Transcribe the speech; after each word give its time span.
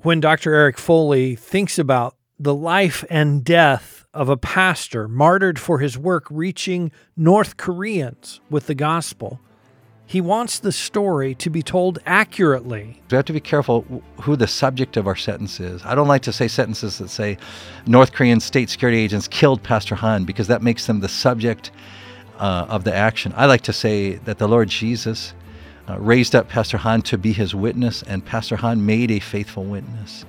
when 0.00 0.20
Dr. 0.20 0.54
Eric 0.54 0.78
Foley 0.78 1.34
thinks 1.34 1.78
about 1.78 2.16
the 2.38 2.54
life 2.54 3.04
and 3.10 3.44
death 3.44 4.06
of 4.14 4.28
a 4.28 4.36
pastor 4.36 5.08
martyred 5.08 5.58
for 5.58 5.80
his 5.80 5.98
work 5.98 6.26
reaching 6.30 6.90
North 7.16 7.56
Koreans 7.56 8.40
with 8.48 8.66
the 8.66 8.74
gospel, 8.74 9.40
he 10.06 10.20
wants 10.20 10.58
the 10.58 10.72
story 10.72 11.34
to 11.34 11.50
be 11.50 11.62
told 11.62 11.98
accurately. 12.06 13.02
We 13.10 13.16
have 13.16 13.26
to 13.26 13.32
be 13.32 13.40
careful 13.40 14.02
who 14.22 14.36
the 14.36 14.46
subject 14.46 14.96
of 14.96 15.06
our 15.06 15.16
sentence 15.16 15.60
is. 15.60 15.84
I 15.84 15.94
don't 15.94 16.08
like 16.08 16.22
to 16.22 16.32
say 16.32 16.48
sentences 16.48 16.96
that 16.98 17.10
say 17.10 17.36
North 17.86 18.12
Korean 18.12 18.40
state 18.40 18.70
security 18.70 18.98
agents 18.98 19.28
killed 19.28 19.62
Pastor 19.62 19.96
Han 19.96 20.24
because 20.24 20.46
that 20.46 20.62
makes 20.62 20.86
them 20.86 21.00
the 21.00 21.08
subject 21.08 21.72
uh, 22.38 22.66
of 22.68 22.84
the 22.84 22.94
action. 22.94 23.34
I 23.36 23.46
like 23.46 23.62
to 23.62 23.72
say 23.72 24.14
that 24.14 24.38
the 24.38 24.48
Lord 24.48 24.68
Jesus 24.68 25.34
uh, 25.88 25.98
raised 25.98 26.34
up 26.34 26.48
Pastor 26.48 26.76
Han 26.78 27.02
to 27.02 27.18
be 27.18 27.32
his 27.32 27.54
witness, 27.54 28.02
and 28.02 28.24
Pastor 28.24 28.56
Han 28.56 28.84
made 28.84 29.10
a 29.10 29.18
faithful 29.18 29.64
witness. 29.64 30.24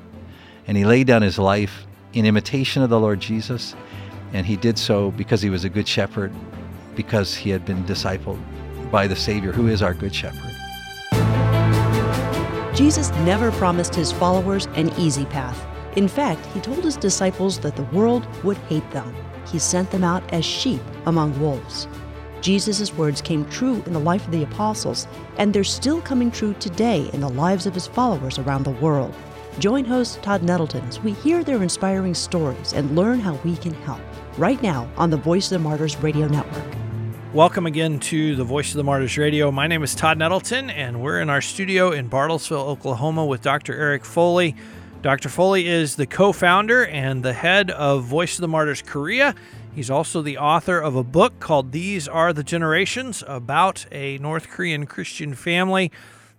And 0.67 0.77
he 0.77 0.85
laid 0.85 1.07
down 1.07 1.21
his 1.21 1.37
life 1.37 1.85
in 2.13 2.25
imitation 2.25 2.81
of 2.81 2.89
the 2.89 2.99
Lord 2.99 3.19
Jesus, 3.19 3.75
and 4.33 4.45
he 4.45 4.55
did 4.55 4.77
so 4.77 5.11
because 5.11 5.41
he 5.41 5.49
was 5.49 5.63
a 5.63 5.69
good 5.69 5.87
shepherd, 5.87 6.31
because 6.95 7.35
he 7.35 7.49
had 7.49 7.65
been 7.65 7.83
discipled 7.83 8.39
by 8.91 9.07
the 9.07 9.15
Savior, 9.15 9.51
who 9.51 9.67
is 9.67 9.81
our 9.81 9.93
good 9.93 10.13
shepherd. 10.13 10.55
Jesus 12.75 13.11
never 13.25 13.51
promised 13.51 13.93
his 13.93 14.11
followers 14.11 14.67
an 14.75 14.89
easy 14.97 15.25
path. 15.25 15.65
In 15.97 16.07
fact, 16.07 16.45
he 16.47 16.61
told 16.61 16.83
his 16.83 16.95
disciples 16.95 17.59
that 17.59 17.75
the 17.75 17.83
world 17.83 18.25
would 18.43 18.57
hate 18.69 18.89
them. 18.91 19.13
He 19.51 19.59
sent 19.59 19.91
them 19.91 20.03
out 20.03 20.23
as 20.31 20.45
sheep 20.45 20.81
among 21.05 21.37
wolves. 21.39 21.87
Jesus' 22.41 22.93
words 22.93 23.21
came 23.21 23.43
true 23.49 23.83
in 23.85 23.93
the 23.93 23.99
life 23.99 24.25
of 24.25 24.31
the 24.31 24.43
apostles, 24.43 25.07
and 25.37 25.53
they're 25.53 25.63
still 25.63 26.01
coming 26.01 26.31
true 26.31 26.53
today 26.55 27.09
in 27.11 27.19
the 27.19 27.29
lives 27.29 27.65
of 27.65 27.73
his 27.73 27.87
followers 27.87 28.39
around 28.39 28.63
the 28.63 28.71
world. 28.71 29.13
Join 29.59 29.83
host 29.83 30.23
Todd 30.23 30.41
Nettleton 30.41 30.85
as 30.85 31.01
we 31.01 31.11
hear 31.11 31.43
their 31.43 31.61
inspiring 31.61 32.13
stories 32.13 32.71
and 32.71 32.95
learn 32.95 33.19
how 33.19 33.33
we 33.43 33.57
can 33.57 33.73
help. 33.73 33.99
Right 34.37 34.61
now 34.63 34.89
on 34.95 35.09
the 35.09 35.17
Voice 35.17 35.51
of 35.51 35.61
the 35.61 35.67
Martyrs 35.67 35.97
Radio 35.97 36.27
Network. 36.27 36.75
Welcome 37.33 37.65
again 37.65 37.99
to 37.99 38.35
the 38.35 38.45
Voice 38.45 38.69
of 38.71 38.77
the 38.77 38.83
Martyrs 38.85 39.17
Radio. 39.17 39.51
My 39.51 39.67
name 39.67 39.83
is 39.83 39.93
Todd 39.93 40.17
Nettleton, 40.17 40.69
and 40.69 41.01
we're 41.01 41.19
in 41.19 41.29
our 41.29 41.41
studio 41.41 41.91
in 41.91 42.09
Bartlesville, 42.09 42.65
Oklahoma, 42.65 43.25
with 43.25 43.41
Dr. 43.41 43.75
Eric 43.75 44.05
Foley. 44.05 44.55
Dr. 45.01 45.29
Foley 45.29 45.67
is 45.67 45.95
the 45.95 46.07
co 46.07 46.31
founder 46.31 46.85
and 46.85 47.21
the 47.21 47.33
head 47.33 47.69
of 47.69 48.03
Voice 48.03 48.35
of 48.35 48.41
the 48.41 48.47
Martyrs 48.47 48.81
Korea. 48.81 49.35
He's 49.79 49.89
also 49.89 50.21
the 50.21 50.37
author 50.37 50.77
of 50.77 50.97
a 50.97 51.05
book 51.05 51.39
called 51.39 51.71
These 51.71 52.05
Are 52.05 52.33
the 52.33 52.43
Generations 52.43 53.23
about 53.25 53.85
a 53.93 54.17
North 54.17 54.49
Korean 54.49 54.85
Christian 54.85 55.33
family. 55.33 55.89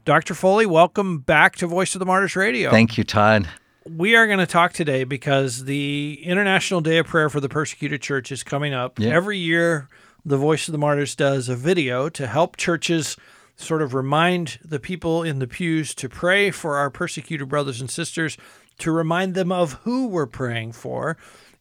Dr. 0.05 0.35
Foley, 0.35 0.67
welcome 0.67 1.21
back 1.21 1.57
to 1.57 1.67
Voice 1.67 1.95
of 1.95 2.01
the 2.01 2.05
Martyrs 2.05 2.37
Radio. 2.37 2.71
Thank 2.71 2.99
you, 2.99 3.05
Todd. 3.05 3.49
We 3.89 4.15
are 4.15 4.27
going 4.27 4.41
to 4.41 4.47
talk 4.47 4.75
today 4.75 5.05
because 5.05 5.65
the 5.65 6.21
International 6.23 6.83
Day 6.83 6.99
of 6.99 7.07
Prayer 7.07 7.31
for 7.31 7.41
the 7.41 7.49
Persecuted 7.49 8.03
Church 8.03 8.31
is 8.31 8.43
coming 8.43 8.75
up. 8.75 8.99
Yeah. 8.99 9.09
Every 9.09 9.39
year, 9.39 9.89
the 10.23 10.37
Voice 10.37 10.69
of 10.69 10.73
the 10.73 10.79
Martyrs 10.79 11.15
does 11.15 11.49
a 11.49 11.57
video 11.57 12.11
to 12.11 12.27
help 12.27 12.59
churches 12.59 13.17
sort 13.57 13.81
of 13.81 13.95
remind 13.95 14.59
the 14.63 14.79
people 14.79 15.23
in 15.23 15.39
the 15.39 15.49
pews 15.49 15.95
to 15.95 16.11
pray 16.11 16.51
for 16.51 16.77
our 16.77 16.91
persecuted 16.91 17.49
brothers 17.49 17.81
and 17.81 17.91
sisters, 17.91 18.37
to 18.81 18.93
remind 18.93 19.33
them 19.33 19.51
of 19.51 19.75
who 19.85 20.09
we're 20.09 20.27
praying 20.27 20.73
for. 20.73 21.17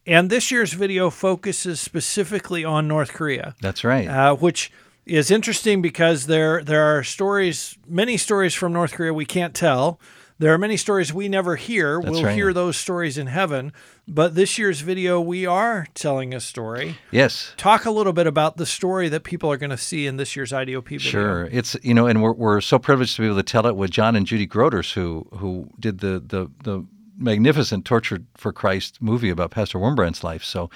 And 0.06 0.30
this 0.30 0.50
year's 0.50 0.72
video 0.72 1.10
focuses 1.10 1.80
specifically 1.80 2.64
on 2.64 2.88
North 2.88 3.12
Korea. 3.12 3.54
That's 3.60 3.84
right. 3.84 4.08
Uh, 4.08 4.34
which 4.34 4.72
is 5.06 5.30
interesting 5.30 5.82
because 5.82 6.26
there 6.26 6.62
there 6.62 6.82
are 6.96 7.02
stories, 7.02 7.76
many 7.86 8.16
stories 8.16 8.54
from 8.54 8.72
North 8.72 8.92
Korea 8.92 9.12
we 9.12 9.24
can't 9.26 9.54
tell. 9.54 10.00
There 10.38 10.54
are 10.54 10.58
many 10.58 10.78
stories 10.78 11.12
we 11.12 11.28
never 11.28 11.56
hear. 11.56 12.00
That's 12.00 12.12
we'll 12.12 12.24
right. 12.24 12.34
hear 12.34 12.54
those 12.54 12.78
stories 12.78 13.18
in 13.18 13.26
heaven. 13.26 13.74
But 14.08 14.34
this 14.34 14.56
year's 14.56 14.80
video, 14.80 15.20
we 15.20 15.44
are 15.44 15.86
telling 15.92 16.32
a 16.32 16.40
story. 16.40 16.96
yes. 17.10 17.52
Talk 17.58 17.84
a 17.84 17.90
little 17.90 18.14
bit 18.14 18.26
about 18.26 18.56
the 18.56 18.64
story 18.64 19.10
that 19.10 19.22
people 19.22 19.52
are 19.52 19.58
going 19.58 19.68
to 19.68 19.76
see 19.76 20.06
in 20.06 20.16
this 20.16 20.34
year's 20.34 20.50
IDOP 20.50 20.88
video. 20.88 20.98
Sure, 20.98 21.48
it's 21.52 21.76
you 21.82 21.92
know, 21.92 22.06
and 22.06 22.22
we're, 22.22 22.32
we're 22.32 22.62
so 22.62 22.78
privileged 22.78 23.16
to 23.16 23.22
be 23.22 23.26
able 23.26 23.36
to 23.36 23.42
tell 23.42 23.66
it 23.66 23.76
with 23.76 23.90
John 23.90 24.16
and 24.16 24.26
Judy 24.26 24.46
Groders, 24.46 24.94
who 24.94 25.26
who 25.32 25.68
did 25.78 25.98
the 25.98 26.18
the 26.26 26.50
the 26.64 26.86
magnificent 27.20 27.84
Tortured 27.84 28.26
for 28.36 28.52
Christ 28.52 29.00
movie 29.00 29.30
about 29.30 29.50
Pastor 29.50 29.78
Wurmbrand's 29.78 30.24
life. 30.24 30.42
So 30.42 30.70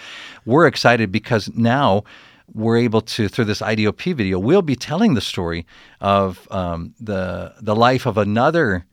we're 0.45 0.67
excited 0.67 1.11
because 1.11 1.51
now 1.55 2.05
we're 2.53 2.77
able 2.77 3.01
to 3.01 3.29
through 3.29 3.47
this 3.47 3.61
IDOP 3.61 4.15
video, 4.15 4.39
we'll 4.39 4.63
be 4.63 4.77
telling 4.77 5.15
the 5.15 5.21
story 5.21 5.67
of 6.01 6.47
um, 6.51 6.95
the 7.01 7.55
the 7.61 7.75
life 7.75 8.07
of 8.07 8.19
another 8.19 8.85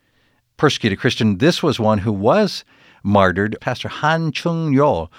persecuted 0.58 1.00
Christian. 1.00 1.38
This 1.40 1.62
was 1.62 1.80
one 1.80 2.00
who 2.00 2.14
was 2.14 2.64
martyred, 3.04 3.58
Pastor 3.62 3.90
Han 3.90 4.32
Chung-Ryeol. 4.32 5.10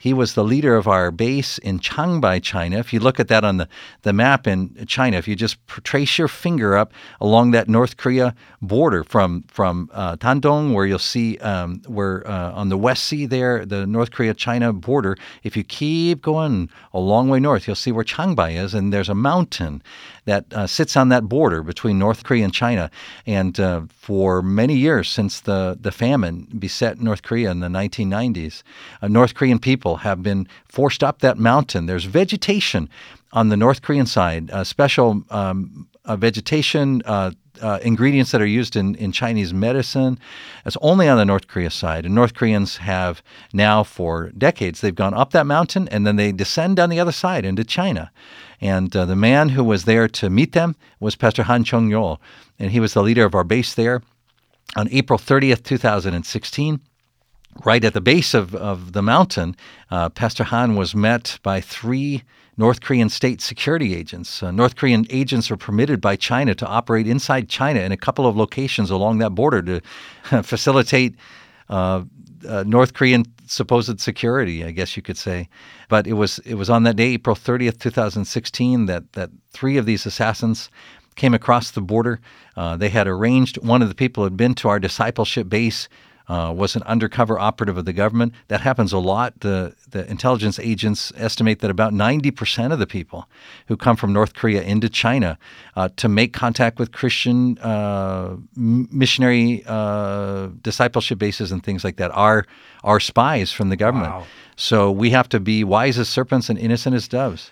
He 0.00 0.14
was 0.14 0.32
the 0.32 0.42
leader 0.42 0.76
of 0.76 0.88
our 0.88 1.10
base 1.10 1.58
in 1.58 1.78
Changbai, 1.78 2.42
China. 2.42 2.78
If 2.78 2.90
you 2.94 3.00
look 3.00 3.20
at 3.20 3.28
that 3.28 3.44
on 3.44 3.58
the, 3.58 3.68
the 4.00 4.14
map 4.14 4.46
in 4.46 4.86
China, 4.86 5.18
if 5.18 5.28
you 5.28 5.36
just 5.36 5.58
trace 5.68 6.16
your 6.16 6.26
finger 6.26 6.74
up 6.74 6.94
along 7.20 7.50
that 7.50 7.68
North 7.68 7.98
Korea 7.98 8.34
border 8.62 9.04
from 9.04 9.44
from 9.48 9.90
uh, 9.92 10.16
Dandong, 10.16 10.72
where 10.72 10.86
you'll 10.86 10.98
see 10.98 11.36
um, 11.38 11.82
where 11.86 12.26
uh, 12.26 12.52
on 12.52 12.70
the 12.70 12.78
West 12.78 13.04
Sea 13.04 13.26
there, 13.26 13.66
the 13.66 13.86
North 13.86 14.10
Korea 14.10 14.32
China 14.32 14.72
border. 14.72 15.18
If 15.42 15.54
you 15.54 15.64
keep 15.64 16.22
going 16.22 16.70
a 16.94 16.98
long 16.98 17.28
way 17.28 17.38
north, 17.38 17.66
you'll 17.66 17.76
see 17.76 17.92
where 17.92 18.04
Changbai 18.04 18.56
is, 18.56 18.72
and 18.72 18.94
there's 18.94 19.10
a 19.10 19.14
mountain 19.14 19.82
that 20.24 20.44
uh, 20.52 20.66
sits 20.66 20.96
on 20.96 21.08
that 21.08 21.28
border 21.28 21.62
between 21.62 21.98
North 21.98 22.24
Korea 22.24 22.44
and 22.44 22.52
China. 22.52 22.90
And 23.26 23.58
uh, 23.58 23.82
for 23.90 24.42
many 24.42 24.74
years 24.74 25.08
since 25.08 25.40
the, 25.40 25.78
the 25.80 25.92
famine 25.92 26.46
beset 26.58 27.00
North 27.00 27.22
Korea 27.22 27.50
in 27.50 27.60
the 27.60 27.68
1990s, 27.68 28.62
uh, 29.02 29.08
North 29.08 29.34
Korean 29.34 29.58
people 29.58 29.96
have 29.96 30.22
been 30.22 30.46
forced 30.66 31.02
up 31.02 31.20
that 31.20 31.38
mountain. 31.38 31.86
There's 31.86 32.04
vegetation 32.04 32.88
on 33.32 33.48
the 33.48 33.56
North 33.56 33.82
Korean 33.82 34.06
side, 34.06 34.50
uh, 34.50 34.64
special 34.64 35.22
um, 35.30 35.88
uh, 36.04 36.16
vegetation. 36.16 37.02
Uh, 37.04 37.32
uh, 37.62 37.78
ingredients 37.82 38.30
that 38.30 38.40
are 38.40 38.46
used 38.46 38.74
in, 38.74 38.94
in 38.94 39.12
Chinese 39.12 39.52
medicine. 39.52 40.18
It's 40.64 40.78
only 40.80 41.08
on 41.08 41.18
the 41.18 41.24
North 41.24 41.46
Korea 41.46 41.70
side. 41.70 42.06
And 42.06 42.14
North 42.14 42.34
Koreans 42.34 42.78
have 42.78 43.22
now, 43.52 43.82
for 43.82 44.30
decades, 44.30 44.80
they've 44.80 44.94
gone 44.94 45.12
up 45.12 45.32
that 45.32 45.46
mountain 45.46 45.86
and 45.88 46.06
then 46.06 46.16
they 46.16 46.32
descend 46.32 46.76
down 46.76 46.88
the 46.88 47.00
other 47.00 47.12
side 47.12 47.44
into 47.44 47.64
China. 47.64 48.10
And 48.60 48.94
uh, 48.94 49.06
the 49.06 49.16
man 49.16 49.50
who 49.50 49.64
was 49.64 49.84
there 49.84 50.08
to 50.08 50.28
meet 50.30 50.52
them 50.52 50.76
was 50.98 51.16
Pastor 51.16 51.44
Han 51.44 51.64
Chung-Ryeol, 51.64 52.18
and 52.58 52.70
he 52.70 52.80
was 52.80 52.92
the 52.92 53.02
leader 53.02 53.24
of 53.24 53.34
our 53.34 53.44
base 53.44 53.74
there. 53.74 54.02
On 54.76 54.88
April 54.90 55.18
30th, 55.18 55.64
2016, 55.64 56.80
right 57.64 57.84
at 57.84 57.94
the 57.94 58.00
base 58.00 58.34
of, 58.34 58.54
of 58.54 58.92
the 58.92 59.02
mountain, 59.02 59.56
uh, 59.90 60.10
Pastor 60.10 60.44
Han 60.44 60.76
was 60.76 60.94
met 60.94 61.38
by 61.42 61.60
three 61.60 62.22
North 62.56 62.82
Korean 62.82 63.08
state 63.08 63.40
security 63.40 63.94
agents. 63.94 64.42
Uh, 64.42 64.50
North 64.50 64.76
Korean 64.76 65.06
agents 65.08 65.50
are 65.50 65.56
permitted 65.56 66.00
by 66.00 66.14
China 66.14 66.54
to 66.54 66.66
operate 66.66 67.08
inside 67.08 67.48
China 67.48 67.80
in 67.80 67.90
a 67.90 67.96
couple 67.96 68.26
of 68.26 68.36
locations 68.36 68.90
along 68.90 69.18
that 69.18 69.30
border 69.30 69.62
to 69.62 69.80
facilitate 70.42 71.16
uh, 71.70 72.02
uh, 72.46 72.64
North 72.66 72.94
Korean 72.94 73.24
supposed 73.46 74.00
security, 74.00 74.64
I 74.64 74.70
guess 74.70 74.96
you 74.96 75.02
could 75.02 75.16
say. 75.18 75.48
But 75.88 76.06
it 76.06 76.14
was 76.14 76.38
it 76.40 76.54
was 76.54 76.70
on 76.70 76.84
that 76.84 76.96
day, 76.96 77.08
April 77.14 77.36
30th, 77.36 77.78
2016, 77.78 78.86
that 78.86 79.12
that 79.12 79.30
three 79.52 79.76
of 79.76 79.86
these 79.86 80.06
assassins 80.06 80.70
came 81.16 81.34
across 81.34 81.70
the 81.70 81.80
border. 81.80 82.20
Uh, 82.56 82.76
they 82.76 82.88
had 82.88 83.06
arranged. 83.06 83.56
One 83.58 83.82
of 83.82 83.88
the 83.88 83.94
people 83.94 84.24
had 84.24 84.36
been 84.36 84.54
to 84.54 84.68
our 84.68 84.78
discipleship 84.78 85.48
base. 85.48 85.88
Uh, 86.30 86.52
was 86.52 86.76
an 86.76 86.82
undercover 86.84 87.40
operative 87.40 87.76
of 87.76 87.84
the 87.84 87.92
government. 87.92 88.32
That 88.46 88.60
happens 88.60 88.92
a 88.92 88.98
lot. 88.98 89.40
The 89.40 89.74
the 89.90 90.08
intelligence 90.08 90.60
agents 90.62 91.12
estimate 91.16 91.58
that 91.58 91.70
about 91.70 91.92
90% 91.92 92.72
of 92.72 92.78
the 92.78 92.86
people 92.86 93.28
who 93.66 93.76
come 93.76 93.96
from 93.96 94.12
North 94.12 94.34
Korea 94.34 94.62
into 94.62 94.88
China 94.88 95.36
uh, 95.74 95.88
to 95.96 96.08
make 96.08 96.32
contact 96.32 96.78
with 96.78 96.92
Christian 96.92 97.58
uh, 97.58 98.36
missionary 98.54 99.64
uh, 99.66 100.50
discipleship 100.62 101.18
bases 101.18 101.50
and 101.52 101.64
things 101.64 101.82
like 101.82 101.96
that 101.96 102.10
are 102.14 102.44
are 102.84 103.00
spies 103.00 103.50
from 103.52 103.68
the 103.70 103.76
government. 103.76 104.12
Wow. 104.12 104.26
So 104.56 104.90
we 104.92 105.10
have 105.10 105.28
to 105.30 105.40
be 105.40 105.64
wise 105.64 105.98
as 105.98 106.08
serpents 106.08 106.48
and 106.50 106.58
innocent 106.58 106.94
as 106.94 107.08
doves. 107.08 107.50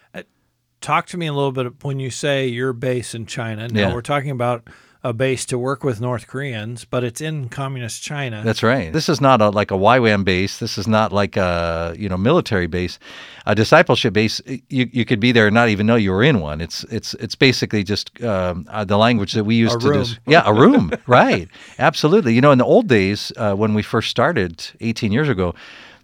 Talk 0.81 1.07
to 1.07 1.17
me 1.17 1.27
a 1.27 1.33
little 1.33 1.51
bit 1.53 1.83
when 1.85 1.99
you 1.99 2.11
say 2.11 2.47
your 2.47 2.73
base 2.73 3.13
in 3.19 3.27
China. 3.27 3.67
Now, 3.67 3.81
Yeah. 3.89 3.95
we're 3.95 4.03
talking 4.03 4.31
about 4.31 4.69
a 5.05 5.13
base 5.13 5.47
to 5.47 5.57
work 5.59 5.85
with 5.85 6.01
North 6.01 6.27
Koreans, 6.27 6.85
but 6.85 7.05
it's 7.05 7.21
in 7.21 7.49
communist 7.49 8.03
China. 8.03 8.43
That's 8.45 8.63
right. 8.65 8.93
This 8.93 9.09
is 9.09 9.21
not 9.21 9.41
a, 9.41 9.51
like 9.51 9.71
a 9.71 9.75
YWAM 9.75 10.25
base. 10.25 10.59
This 10.59 10.77
is 10.77 10.89
not 10.89 11.13
like 11.13 11.37
a 11.37 11.95
you 11.97 12.09
know 12.09 12.17
military 12.17 12.67
base. 12.67 12.99
A 13.47 13.55
discipleship 13.55 14.13
base, 14.13 14.41
you, 14.47 14.91
you 14.93 15.05
could 15.05 15.21
be 15.21 15.31
there 15.33 15.47
and 15.47 15.55
not 15.55 15.69
even 15.69 15.87
know 15.87 15.95
you 15.97 16.11
were 16.11 16.25
in 16.25 16.41
one. 16.41 16.61
It's 16.61 16.83
it's 16.85 17.15
it's 17.15 17.37
basically 17.37 17.85
just 17.85 18.23
um, 18.23 18.67
uh, 18.69 18.85
the 18.85 18.97
language 18.99 19.33
that 19.35 19.45
we 19.45 19.55
use 19.55 19.73
A 19.75 19.79
to 19.79 19.89
room. 19.89 19.99
dis- 20.03 20.19
yeah 20.27 20.43
a 20.45 20.53
room 20.53 20.91
right 21.07 21.49
absolutely. 21.79 22.35
You 22.35 22.41
know 22.41 22.51
in 22.51 22.59
the 22.59 22.65
old 22.65 22.89
days 22.89 23.33
uh, 23.37 23.55
when 23.55 23.75
we 23.75 23.83
first 23.83 24.11
started 24.11 24.65
18 24.81 25.13
years 25.13 25.29
ago. 25.29 25.55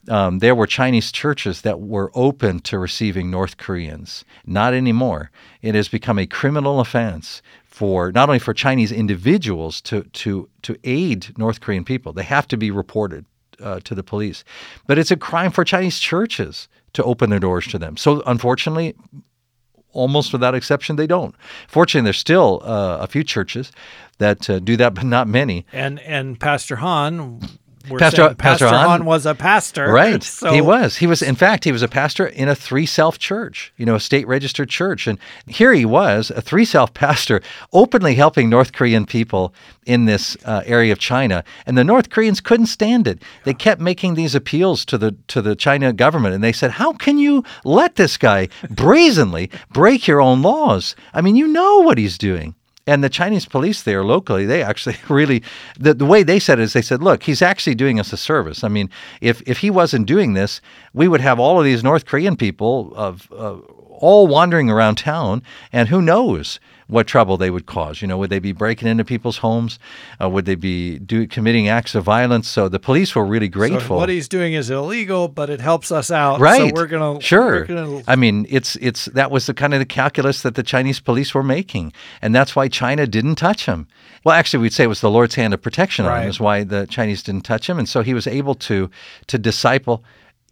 Um, 0.09 0.39
there 0.39 0.55
were 0.55 0.67
Chinese 0.67 1.13
churches 1.13 1.63
that 1.63 1.81
were 1.81 2.11
open 2.15 2.61
to 2.61 2.79
receiving 2.79 3.31
North 3.31 3.57
Koreans. 3.57 4.25
Not 4.47 4.75
anymore. 4.75 5.31
It 5.63 5.75
has 5.75 5.89
become 5.89 6.19
a 6.19 6.27
criminal 6.27 6.81
offense 6.81 7.43
for 7.65 8.13
not 8.13 8.29
only 8.29 8.39
for 8.39 8.55
Chinese 8.55 8.93
individuals 8.93 9.81
to 9.83 10.05
to 10.05 10.49
to 10.63 10.77
aid 10.85 11.37
North 11.37 11.61
Korean 11.61 11.85
people. 11.85 12.13
They 12.13 12.23
have 12.23 12.47
to 12.49 12.57
be 12.57 12.71
reported 12.71 13.25
uh, 13.61 13.81
to 13.81 13.95
the 13.95 14.03
police, 14.03 14.45
but 14.87 14.99
it's 14.99 15.11
a 15.11 15.17
crime 15.17 15.51
for 15.51 15.65
Chinese 15.65 15.99
churches 15.99 16.69
to 16.93 17.03
open 17.03 17.31
their 17.31 17.41
doors 17.41 17.67
to 17.69 17.79
them. 17.79 17.97
So 17.97 18.23
unfortunately, 18.27 18.95
almost 19.93 20.33
without 20.33 20.55
exception, 20.55 20.97
they 20.97 21.07
don't. 21.07 21.35
Fortunately, 21.67 22.05
there's 22.05 22.19
still 22.19 22.61
uh, 22.65 22.99
a 23.01 23.07
few 23.07 23.25
churches 23.25 23.73
that 24.19 24.49
uh, 24.49 24.59
do 24.61 24.77
that, 24.77 24.95
but 24.95 25.05
not 25.05 25.27
many. 25.27 25.67
And 25.73 25.99
and 26.01 26.39
Pastor 26.39 26.77
Han 26.77 27.41
we're 27.89 27.99
Pastor- 27.99 28.35
Pastor 28.35 28.35
Pastor 28.37 28.69
Han- 28.69 28.89
Han 28.89 29.05
was 29.05 29.27
a 29.27 29.35
pastor. 29.35 29.93
Right. 29.93 30.23
So 30.35 30.53
he 30.53 30.61
was. 30.61 30.97
He 30.97 31.07
was, 31.07 31.23
in 31.23 31.35
fact, 31.37 31.65
he 31.65 31.73
was 31.73 31.83
a 31.83 31.89
pastor 31.89 32.27
in 32.27 32.49
a 32.49 32.55
three 32.55 32.87
self 32.87 33.19
church, 33.19 33.73
you 33.77 33.85
know, 33.87 33.95
a 33.95 34.01
state 34.01 34.27
registered 34.27 34.69
church. 34.69 35.07
And 35.07 35.19
here 35.47 35.73
he 35.73 35.85
was, 35.85 36.31
a 36.31 36.41
three 36.41 36.65
self 36.65 36.93
pastor, 37.05 37.41
openly 37.73 38.15
helping 38.15 38.49
North 38.49 38.73
Korean 38.73 39.07
people 39.07 39.55
in 39.87 40.07
this 40.07 40.37
uh, 40.45 40.63
area 40.65 40.93
of 40.93 40.99
China. 40.99 41.45
And 41.67 41.77
the 41.77 41.85
North 41.85 42.11
Koreans 42.11 42.41
couldn't 42.41 42.67
stand 42.67 43.07
it. 43.07 43.23
They 43.45 43.55
kept 43.55 43.81
making 43.81 44.15
these 44.15 44.35
appeals 44.35 44.85
to 44.87 44.99
the 44.99 45.15
to 45.29 45.43
the 45.43 45.55
China 45.55 45.93
government. 45.93 46.35
And 46.35 46.43
they 46.43 46.53
said, 46.53 46.73
How 46.73 46.93
can 46.95 47.19
you 47.19 47.45
let 47.65 47.97
this 47.97 48.17
guy 48.17 48.49
brazenly 48.71 49.51
break 49.73 50.07
your 50.07 50.21
own 50.21 50.43
laws? 50.43 50.97
I 51.13 51.21
mean, 51.21 51.37
you 51.37 51.47
know 51.49 51.79
what 51.81 51.99
he's 51.99 52.19
doing. 52.19 52.55
And 52.87 53.03
the 53.03 53.09
Chinese 53.09 53.47
police 53.47 53.83
there 53.83 54.05
locally, 54.05 54.45
they 54.45 54.63
actually 54.63 54.97
really, 55.09 55.43
the, 55.79 55.95
the 55.95 56.05
way 56.05 56.23
they 56.23 56.39
said 56.39 56.59
it 56.59 56.65
is 56.65 56.73
they 56.75 56.83
said, 56.83 57.03
look, 57.03 57.23
he's 57.23 57.43
actually 57.43 57.75
doing 57.75 57.99
us 57.99 58.13
a 58.13 58.17
service. 58.17 58.63
I 58.63 58.69
mean, 58.69 58.91
if, 59.21 59.43
if 59.47 59.59
he 59.59 59.71
wasn't 59.71 60.07
doing 60.07 60.35
this, 60.35 60.61
we 60.93 61.09
would 61.09 61.21
have 61.21 61.41
all 61.41 61.59
of 61.59 61.65
these 61.65 61.83
North 61.83 62.05
Korean 62.05 62.37
people 62.37 62.93
of 62.95 63.31
uh, 63.33 63.57
all 64.01 64.27
wandering 64.27 64.69
around 64.71 64.97
town, 64.97 65.43
and 65.73 65.89
who 65.89 66.03
knows 66.03 66.61
what 66.87 67.07
trouble 67.07 67.37
they 67.37 67.51
would 67.51 67.67
cause. 67.67 68.03
You 68.03 68.09
know, 68.09 68.19
would 68.19 68.31
they 68.31 68.39
be 68.39 68.53
breaking 68.53 68.89
into 68.89 69.05
people's 69.05 69.39
homes? 69.39 69.79
Uh, 70.21 70.29
would 70.29 70.45
they 70.45 70.55
be 70.55 70.99
do, 70.99 71.27
committing 71.27 71.69
acts 71.69 71.95
of 71.95 72.05
violence? 72.05 72.49
So 72.49 72.69
the 72.69 72.79
police 72.79 73.15
were 73.15 73.25
really 73.25 73.47
so 73.47 73.53
grateful. 73.53 73.97
what 73.97 74.09
he's 74.09 74.29
doing 74.29 74.53
is 74.53 74.71
illegal, 74.71 75.29
but 75.29 75.51
it 75.51 75.61
helps 75.61 75.91
us 75.91 76.11
out. 76.11 76.41
Right. 76.41 76.71
So 76.71 76.75
we're 76.75 76.87
gonna 76.87 77.21
sure. 77.21 77.61
We're 77.61 77.65
gonna, 77.67 78.03
I 78.07 78.17
mean, 78.17 78.47
it's 78.51 78.77
it's 78.77 79.07
that 79.07 79.31
was 79.31 79.47
the 79.47 79.55
kind 79.55 79.73
of 79.75 79.81
the 79.81 79.87
calculus 79.87 80.43
that 80.43 80.55
the 80.55 80.63
Chinese 80.63 81.01
police 81.01 81.35
were 81.35 81.43
making, 81.43 81.93
and 82.23 82.35
that's 82.35 82.55
why 82.55 82.69
China 82.69 83.07
didn't 83.07 83.37
touch 83.37 83.67
him. 83.67 83.87
Well, 84.25 84.35
actually, 84.35 84.63
we'd 84.63 84.73
say 84.73 84.85
it 84.85 84.89
was 84.89 85.01
the 85.01 85.11
Lord's 85.11 85.35
hand 85.35 85.53
of 85.55 85.61
protection 85.63 86.05
on 86.07 86.11
Right. 86.13 86.23
him. 86.25 86.31
Is 86.31 86.41
why 86.41 86.65
the 86.65 86.87
Chinese 86.87 87.23
didn't 87.23 87.43
touch 87.43 87.69
him, 87.69 87.79
and 87.79 87.89
so 87.89 88.03
he 88.03 88.15
was 88.15 88.27
able 88.27 88.55
to 88.57 88.91
to 89.27 89.39
disciple 89.39 90.03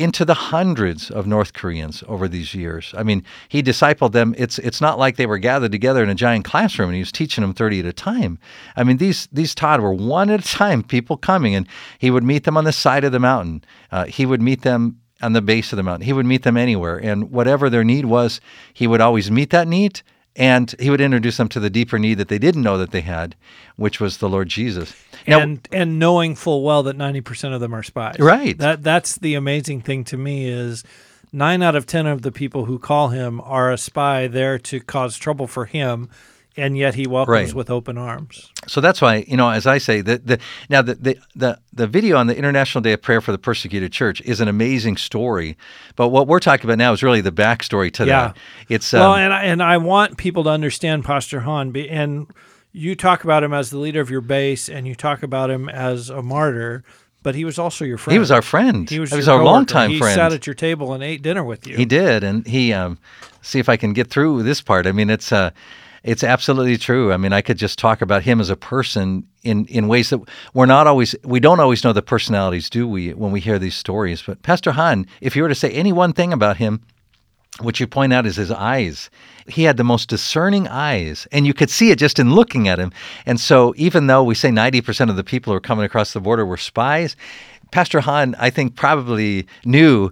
into 0.02 0.24
the 0.24 0.34
hundreds 0.34 1.10
of 1.10 1.26
North 1.26 1.52
Koreans 1.52 2.02
over 2.08 2.26
these 2.26 2.54
years. 2.54 2.92
I 2.96 3.02
mean, 3.02 3.24
he 3.48 3.62
discipled 3.62 4.12
them. 4.12 4.34
It's 4.36 4.58
it's 4.58 4.80
not 4.80 4.98
like 4.98 5.16
they 5.16 5.26
were 5.26 5.38
gathered 5.38 5.72
together 5.72 6.02
in 6.02 6.10
a 6.10 6.14
giant 6.14 6.44
classroom 6.44 6.88
and 6.88 6.96
he 6.96 7.02
was 7.02 7.12
teaching 7.12 7.42
them 7.42 7.54
30 7.54 7.80
at 7.80 7.86
a 7.86 7.92
time. 7.92 8.38
I 8.76 8.84
mean, 8.84 8.96
these 8.96 9.28
these 9.32 9.54
Todd 9.54 9.80
were 9.80 9.92
one 9.92 10.30
at 10.30 10.40
a 10.40 10.48
time, 10.48 10.82
people 10.82 11.16
coming, 11.16 11.54
and 11.54 11.66
he 11.98 12.10
would 12.10 12.24
meet 12.24 12.44
them 12.44 12.56
on 12.56 12.64
the 12.64 12.72
side 12.72 13.04
of 13.04 13.12
the 13.12 13.20
mountain. 13.20 13.64
Uh, 13.90 14.06
he 14.06 14.26
would 14.26 14.42
meet 14.42 14.62
them 14.62 14.98
on 15.22 15.32
the 15.34 15.42
base 15.42 15.72
of 15.72 15.76
the 15.76 15.82
mountain. 15.82 16.04
He 16.04 16.12
would 16.12 16.26
meet 16.26 16.42
them 16.42 16.56
anywhere, 16.56 16.98
and 16.98 17.30
whatever 17.30 17.70
their 17.70 17.84
need 17.84 18.06
was, 18.06 18.40
he 18.74 18.86
would 18.86 19.00
always 19.00 19.30
meet 19.30 19.50
that 19.50 19.68
need. 19.68 20.02
And 20.34 20.74
he 20.78 20.88
would 20.88 21.00
introduce 21.02 21.36
them 21.36 21.48
to 21.50 21.60
the 21.60 21.68
deeper 21.68 21.98
need 21.98 22.14
that 22.14 22.28
they 22.28 22.38
didn't 22.38 22.62
know 22.62 22.78
that 22.78 22.90
they 22.90 23.02
had, 23.02 23.36
which 23.76 24.00
was 24.00 24.16
the 24.16 24.30
Lord 24.30 24.48
Jesus. 24.48 24.94
Now, 25.26 25.40
and 25.40 25.68
and 25.70 25.98
knowing 25.98 26.34
full 26.34 26.62
well 26.62 26.82
that 26.84 26.96
ninety 26.96 27.20
percent 27.20 27.52
of 27.52 27.60
them 27.60 27.74
are 27.74 27.82
spies. 27.82 28.18
Right. 28.18 28.56
That 28.56 28.82
that's 28.82 29.16
the 29.16 29.34
amazing 29.34 29.82
thing 29.82 30.04
to 30.04 30.16
me 30.16 30.48
is 30.48 30.84
nine 31.32 31.62
out 31.62 31.76
of 31.76 31.84
ten 31.86 32.06
of 32.06 32.22
the 32.22 32.32
people 32.32 32.64
who 32.64 32.78
call 32.78 33.08
him 33.08 33.40
are 33.42 33.70
a 33.70 33.76
spy 33.78 34.26
there 34.26 34.58
to 34.58 34.80
cause 34.80 35.18
trouble 35.18 35.46
for 35.46 35.66
him, 35.66 36.08
and 36.56 36.76
yet 36.76 36.94
he 36.94 37.06
welcomes 37.06 37.32
Right. 37.48 37.54
with 37.54 37.70
open 37.70 37.96
arms. 37.98 38.50
So 38.66 38.80
that's 38.80 39.00
why, 39.00 39.24
you 39.28 39.36
know, 39.36 39.50
as 39.50 39.66
I 39.66 39.78
say, 39.78 40.00
the, 40.00 40.18
the 40.18 40.38
now 40.68 40.82
the, 40.82 40.94
the 40.94 41.18
the 41.34 41.58
the 41.72 41.86
video 41.86 42.16
on 42.16 42.26
the 42.26 42.36
International 42.36 42.82
Day 42.82 42.92
of 42.92 43.00
Prayer 43.02 43.20
for 43.20 43.32
the 43.32 43.38
Persecuted 43.38 43.92
Church 43.92 44.20
is 44.22 44.40
an 44.40 44.48
amazing 44.48 44.96
story. 44.96 45.56
But 45.96 46.08
what 46.08 46.26
we're 46.28 46.40
talking 46.40 46.66
about 46.66 46.78
now 46.78 46.92
is 46.92 47.02
really 47.02 47.20
the 47.20 47.32
backstory 47.32 47.92
to 47.94 48.04
Yeah. 48.06 48.26
that. 48.28 48.36
It's 48.68 48.92
well, 48.92 49.12
um, 49.12 49.18
and 49.20 49.32
I, 49.32 49.44
and 49.44 49.62
I 49.62 49.76
want 49.78 50.16
people 50.18 50.44
to 50.44 50.50
understand 50.50 51.04
Pastor 51.04 51.40
Han, 51.40 51.70
be- 51.70 51.88
and 51.88 52.26
you 52.72 52.94
talk 52.94 53.24
about 53.24 53.42
him 53.42 53.52
as 53.52 53.70
the 53.70 53.78
leader 53.78 54.00
of 54.00 54.10
your 54.10 54.20
base, 54.22 54.68
and 54.68 54.86
you 54.86 54.94
talk 54.94 55.22
about 55.22 55.50
him 55.50 55.68
as 55.68 56.08
a 56.08 56.22
martyr, 56.22 56.82
but 57.22 57.34
he 57.34 57.44
was 57.44 57.58
also 57.58 57.84
your 57.84 57.98
friend. 57.98 58.14
he 58.14 58.18
was 58.18 58.30
our 58.30 58.40
friend. 58.42 58.88
He 58.88 58.98
was, 58.98 59.10
He 59.10 59.16
was 59.16 59.28
our 59.28 59.44
longtime 59.44 59.90
he 59.90 59.98
friend. 59.98 60.12
He 60.12 60.16
sat 60.16 60.32
at 60.32 60.46
your 60.46 60.54
table 60.54 60.92
and 60.94 61.02
ate 61.04 61.20
dinner 61.22 61.44
with 61.44 61.66
you. 61.66 61.76
He 61.76 61.84
did, 61.84 62.24
and 62.24 62.46
he 62.46 62.72
um, 62.72 62.98
see 63.42 63.58
if 63.58 63.68
I 63.68 63.76
can 63.76 63.92
get 63.92 64.08
through 64.10 64.42
this 64.42 64.60
part. 64.62 64.86
I 64.86 64.92
mean, 64.92 65.10
it's 65.10 65.30
uh, 65.32 65.50
it's 66.04 66.24
absolutely 66.24 66.76
true. 66.76 67.12
I 67.12 67.16
mean, 67.16 67.32
I 67.32 67.42
could 67.42 67.58
just 67.58 67.78
talk 67.78 68.02
about 68.02 68.22
him 68.22 68.40
as 68.40 68.50
a 68.50 68.56
person 68.56 69.24
in 69.42 69.66
in 69.66 69.88
ways 69.88 70.10
that 70.10 70.20
we're 70.54 70.66
not 70.66 70.86
always 70.86 71.14
we 71.24 71.40
don't 71.40 71.60
always 71.60 71.84
know 71.84 71.92
the 71.92 72.02
personalities, 72.02 72.68
do 72.68 72.88
we? 72.88 73.12
When 73.14 73.32
we 73.32 73.40
hear 73.40 73.58
these 73.58 73.76
stories, 73.76 74.22
but 74.22 74.42
Pastor 74.42 74.72
Han, 74.72 75.06
if 75.20 75.36
you 75.36 75.42
were 75.42 75.48
to 75.48 75.54
say 75.54 75.70
any 75.70 75.92
one 75.92 76.12
thing 76.12 76.32
about 76.32 76.56
him, 76.56 76.82
what 77.60 77.78
you 77.78 77.86
point 77.86 78.12
out 78.12 78.26
is 78.26 78.36
his 78.36 78.50
eyes. 78.50 79.10
He 79.46 79.64
had 79.64 79.76
the 79.76 79.84
most 79.84 80.08
discerning 80.08 80.68
eyes, 80.68 81.26
and 81.32 81.46
you 81.46 81.54
could 81.54 81.70
see 81.70 81.90
it 81.90 81.98
just 81.98 82.18
in 82.18 82.34
looking 82.34 82.68
at 82.68 82.78
him. 82.78 82.92
And 83.26 83.38
so, 83.38 83.74
even 83.76 84.06
though 84.06 84.22
we 84.22 84.34
say 84.34 84.50
90% 84.50 85.10
of 85.10 85.16
the 85.16 85.24
people 85.24 85.52
who 85.52 85.56
are 85.56 85.60
coming 85.60 85.84
across 85.84 86.12
the 86.12 86.20
border 86.20 86.46
were 86.46 86.56
spies, 86.56 87.16
Pastor 87.72 88.00
Han, 88.00 88.36
I 88.38 88.50
think, 88.50 88.76
probably 88.76 89.46
knew 89.64 90.10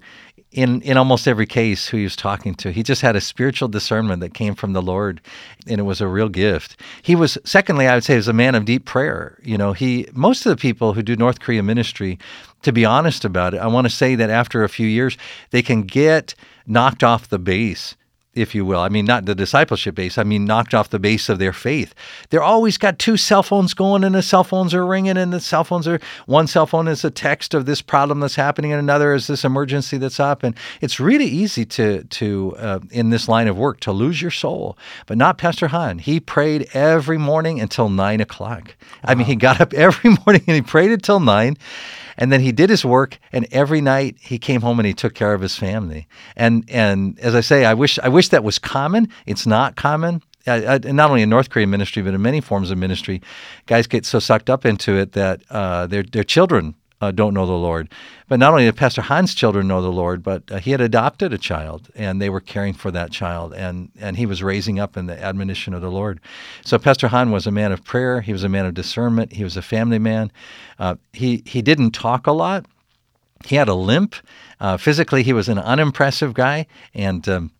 in, 0.52 0.82
in 0.82 0.96
almost 0.96 1.28
every 1.28 1.46
case 1.46 1.86
who 1.86 1.96
he 1.98 2.02
was 2.02 2.16
talking 2.16 2.54
to. 2.56 2.72
He 2.72 2.82
just 2.82 3.02
had 3.02 3.14
a 3.14 3.20
spiritual 3.20 3.68
discernment 3.68 4.20
that 4.20 4.34
came 4.34 4.54
from 4.54 4.72
the 4.72 4.82
Lord, 4.82 5.20
and 5.66 5.78
it 5.78 5.84
was 5.84 6.00
a 6.00 6.08
real 6.08 6.28
gift. 6.28 6.80
He 7.02 7.14
was, 7.14 7.38
secondly, 7.44 7.86
I 7.86 7.94
would 7.94 8.04
say, 8.04 8.16
was 8.16 8.28
a 8.28 8.32
man 8.32 8.54
of 8.54 8.64
deep 8.64 8.84
prayer. 8.84 9.38
You 9.42 9.56
know, 9.56 9.72
he 9.72 10.08
most 10.12 10.44
of 10.46 10.50
the 10.50 10.60
people 10.60 10.94
who 10.94 11.02
do 11.02 11.14
North 11.14 11.40
Korea 11.40 11.62
ministry, 11.62 12.18
to 12.62 12.72
be 12.72 12.84
honest 12.84 13.24
about 13.24 13.54
it, 13.54 13.58
I 13.58 13.68
want 13.68 13.86
to 13.86 13.92
say 13.92 14.16
that 14.16 14.30
after 14.30 14.64
a 14.64 14.68
few 14.68 14.88
years, 14.88 15.16
they 15.50 15.62
can 15.62 15.82
get 15.82 16.34
knocked 16.66 17.04
off 17.04 17.28
the 17.28 17.38
base 17.38 17.94
if 18.34 18.54
you 18.54 18.64
will. 18.64 18.80
I 18.80 18.88
mean, 18.88 19.04
not 19.04 19.24
the 19.24 19.34
discipleship 19.34 19.96
base. 19.96 20.16
I 20.16 20.22
mean, 20.22 20.44
knocked 20.44 20.72
off 20.72 20.90
the 20.90 20.98
base 21.00 21.28
of 21.28 21.38
their 21.38 21.52
faith. 21.52 21.94
They're 22.30 22.42
always 22.42 22.78
got 22.78 22.98
two 22.98 23.16
cell 23.16 23.42
phones 23.42 23.74
going, 23.74 24.04
and 24.04 24.14
the 24.14 24.22
cell 24.22 24.44
phones 24.44 24.72
are 24.72 24.86
ringing, 24.86 25.16
and 25.16 25.32
the 25.32 25.40
cell 25.40 25.64
phones 25.64 25.88
are 25.88 26.00
one 26.26 26.46
cell 26.46 26.66
phone 26.66 26.86
is 26.86 27.04
a 27.04 27.10
text 27.10 27.54
of 27.54 27.66
this 27.66 27.82
problem 27.82 28.20
that's 28.20 28.36
happening, 28.36 28.72
and 28.72 28.78
another 28.78 29.14
is 29.14 29.26
this 29.26 29.44
emergency 29.44 29.98
that's 29.98 30.20
up, 30.20 30.42
and 30.42 30.56
it's 30.80 31.00
really 31.00 31.26
easy 31.26 31.64
to 31.66 32.04
to 32.04 32.54
uh, 32.56 32.80
in 32.90 33.10
this 33.10 33.28
line 33.28 33.48
of 33.48 33.58
work 33.58 33.80
to 33.80 33.92
lose 33.92 34.22
your 34.22 34.30
soul. 34.30 34.78
But 35.06 35.18
not 35.18 35.38
Pastor 35.38 35.68
Han. 35.68 35.98
He 35.98 36.20
prayed 36.20 36.68
every 36.72 37.18
morning 37.18 37.60
until 37.60 37.88
nine 37.88 38.20
o'clock. 38.20 38.76
I 39.02 39.14
mean, 39.14 39.26
he 39.26 39.36
got 39.36 39.60
up 39.60 39.74
every 39.74 40.10
morning 40.24 40.44
and 40.46 40.54
he 40.54 40.62
prayed 40.62 40.92
until 40.92 41.20
nine. 41.20 41.56
And 42.16 42.32
then 42.32 42.40
he 42.40 42.52
did 42.52 42.70
his 42.70 42.84
work, 42.84 43.18
and 43.32 43.46
every 43.50 43.80
night 43.80 44.16
he 44.20 44.38
came 44.38 44.60
home 44.60 44.78
and 44.78 44.86
he 44.86 44.94
took 44.94 45.14
care 45.14 45.34
of 45.34 45.40
his 45.40 45.56
family. 45.56 46.06
And 46.36 46.64
and 46.68 47.18
as 47.20 47.34
I 47.34 47.40
say, 47.40 47.64
I 47.64 47.74
wish 47.74 47.98
I 47.98 48.08
wish 48.08 48.28
that 48.28 48.44
was 48.44 48.58
common. 48.58 49.08
It's 49.26 49.46
not 49.46 49.76
common. 49.76 50.22
Uh, 50.46 50.78
uh, 50.84 50.92
not 50.92 51.10
only 51.10 51.22
in 51.22 51.28
North 51.28 51.50
Korean 51.50 51.68
ministry, 51.68 52.02
but 52.02 52.14
in 52.14 52.22
many 52.22 52.40
forms 52.40 52.70
of 52.70 52.78
ministry, 52.78 53.20
guys 53.66 53.86
get 53.86 54.06
so 54.06 54.18
sucked 54.18 54.48
up 54.48 54.64
into 54.64 54.96
it 54.96 55.12
that 55.12 55.42
uh, 55.50 55.86
their 55.86 56.02
their 56.02 56.24
children 56.24 56.74
uh, 57.00 57.10
don't 57.10 57.34
know 57.34 57.46
the 57.46 57.52
Lord. 57.52 57.88
But 58.28 58.38
not 58.38 58.52
only 58.52 58.64
did 58.64 58.76
Pastor 58.76 59.02
Han's 59.02 59.34
children 59.34 59.68
know 59.68 59.82
the 59.82 59.88
Lord, 59.88 60.22
but 60.22 60.42
uh, 60.50 60.58
he 60.58 60.70
had 60.70 60.80
adopted 60.80 61.32
a 61.32 61.38
child, 61.38 61.90
and 61.94 62.20
they 62.20 62.30
were 62.30 62.40
caring 62.40 62.74
for 62.74 62.90
that 62.90 63.10
child, 63.10 63.54
and 63.54 63.90
and 63.98 64.16
he 64.16 64.26
was 64.26 64.42
raising 64.42 64.78
up 64.78 64.96
in 64.96 65.06
the 65.06 65.22
admonition 65.22 65.74
of 65.74 65.80
the 65.80 65.90
Lord. 65.90 66.20
So 66.64 66.78
Pastor 66.78 67.08
Han 67.08 67.30
was 67.30 67.46
a 67.46 67.50
man 67.50 67.72
of 67.72 67.84
prayer. 67.84 68.20
He 68.20 68.32
was 68.32 68.44
a 68.44 68.48
man 68.48 68.66
of 68.66 68.74
discernment. 68.74 69.32
He 69.32 69.44
was 69.44 69.56
a 69.56 69.62
family 69.62 69.98
man. 69.98 70.30
Uh, 70.78 70.96
he 71.12 71.42
he 71.46 71.62
didn't 71.62 71.92
talk 71.92 72.26
a 72.26 72.32
lot. 72.32 72.66
He 73.44 73.56
had 73.56 73.68
a 73.68 73.74
limp. 73.74 74.14
Uh, 74.60 74.76
physically, 74.76 75.22
he 75.22 75.32
was 75.32 75.48
an 75.48 75.58
unimpressive 75.58 76.34
guy, 76.34 76.66
and. 76.94 77.28
Um, 77.28 77.52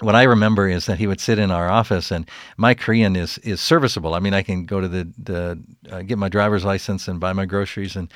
what 0.00 0.14
I 0.14 0.24
remember 0.24 0.68
is 0.68 0.86
that 0.86 0.98
he 0.98 1.06
would 1.06 1.20
sit 1.20 1.38
in 1.38 1.50
our 1.50 1.68
office, 1.68 2.10
and 2.10 2.28
my 2.56 2.74
Korean 2.74 3.16
is 3.16 3.38
is 3.38 3.60
serviceable. 3.60 4.14
I 4.14 4.20
mean, 4.20 4.34
I 4.34 4.42
can 4.42 4.66
go 4.66 4.80
to 4.80 4.88
the 4.88 5.08
the 5.18 5.58
uh, 5.90 6.02
get 6.02 6.18
my 6.18 6.28
driver's 6.28 6.64
license 6.64 7.08
and 7.08 7.20
buy 7.20 7.32
my 7.32 7.46
groceries, 7.46 7.96
and 7.96 8.12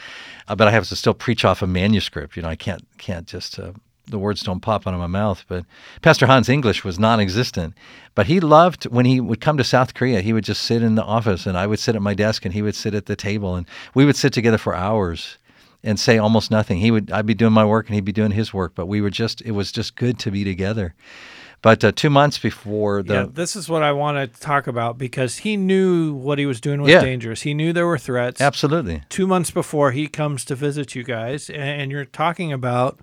uh, 0.49 0.55
but 0.55 0.69
I 0.69 0.73
have 0.73 0.89
to 0.89 0.97
still 0.97 1.15
preach 1.15 1.45
off 1.45 1.63
a 1.63 1.67
manuscript. 1.67 2.37
You 2.37 2.43
know, 2.43 2.49
I 2.49 2.57
can't 2.57 2.85
can't 2.99 3.27
just 3.27 3.59
uh, 3.59 3.73
the 4.07 4.19
words 4.19 4.43
don't 4.43 4.61
pop 4.61 4.87
out 4.87 4.95
of 4.95 5.01
my 5.01 5.07
mouth. 5.07 5.45
But 5.49 5.65
Pastor 6.03 6.27
Han's 6.27 6.49
English 6.49 6.85
was 6.85 6.99
non-existent, 6.99 7.75
but 8.15 8.27
he 8.27 8.41
loved 8.41 8.85
when 8.87 9.07
he 9.07 9.21
would 9.21 9.41
come 9.41 9.57
to 9.57 9.65
South 9.65 9.95
Korea. 9.95 10.21
He 10.21 10.33
would 10.33 10.45
just 10.45 10.63
sit 10.63 10.83
in 10.83 10.97
the 10.97 11.05
office, 11.05 11.47
and 11.47 11.57
I 11.57 11.67
would 11.67 11.79
sit 11.79 11.97
at 11.97 12.03
my 12.03 12.15
desk, 12.15 12.45
and 12.45 12.53
he 12.53 12.63
would 12.63 12.75
sit 12.75 12.95
at 12.95 13.07
the 13.07 13.17
table, 13.17 13.55
and 13.55 13.67
we 13.95 14.05
would 14.05 14.17
sit 14.17 14.33
together 14.33 14.59
for 14.59 14.75
hours 14.75 15.39
and 15.83 15.99
say 15.99 16.19
almost 16.19 16.51
nothing. 16.51 16.79
He 16.79 16.91
would 16.91 17.11
I'd 17.11 17.27
be 17.27 17.35
doing 17.35 17.53
my 17.53 17.65
work, 17.65 17.87
and 17.87 17.95
he'd 17.95 18.05
be 18.05 18.13
doing 18.13 18.33
his 18.33 18.53
work, 18.53 18.75
but 18.75 18.87
we 18.87 19.01
were 19.01 19.11
just 19.11 19.41
it 19.43 19.53
was 19.53 19.73
just 19.73 19.97
good 19.97 20.19
to 20.21 20.31
be 20.31 20.45
together. 20.45 20.95
But 21.63 21.85
uh, 21.85 21.93
two 21.93 22.09
months 22.09 22.39
before 22.39 23.03
the 23.03 23.15
yeah, 23.15 23.27
this 23.31 23.55
is 23.55 23.69
what 23.69 23.83
I 23.83 23.93
want 23.93 24.17
to 24.33 24.41
talk 24.41 24.67
about 24.67 24.97
because 24.97 25.39
he 25.39 25.57
knew 25.57 26.15
what 26.15 26.39
he 26.39 26.47
was 26.47 26.61
doing 26.61 26.81
was 26.81 26.91
Yeah. 26.91 27.01
dangerous. 27.01 27.43
He 27.43 27.53
knew 27.53 27.73
there 27.73 27.87
were 27.87 27.99
threats. 27.99 28.41
absolutely 28.41 29.03
Two 29.11 29.27
months 29.27 29.51
before 29.51 29.93
he 29.93 30.07
comes 30.07 30.45
to 30.47 30.55
visit 30.55 30.95
you 30.95 31.05
guys, 31.05 31.51
and 31.51 31.91
you're 31.91 32.07
talking 32.07 32.53
about 32.53 32.99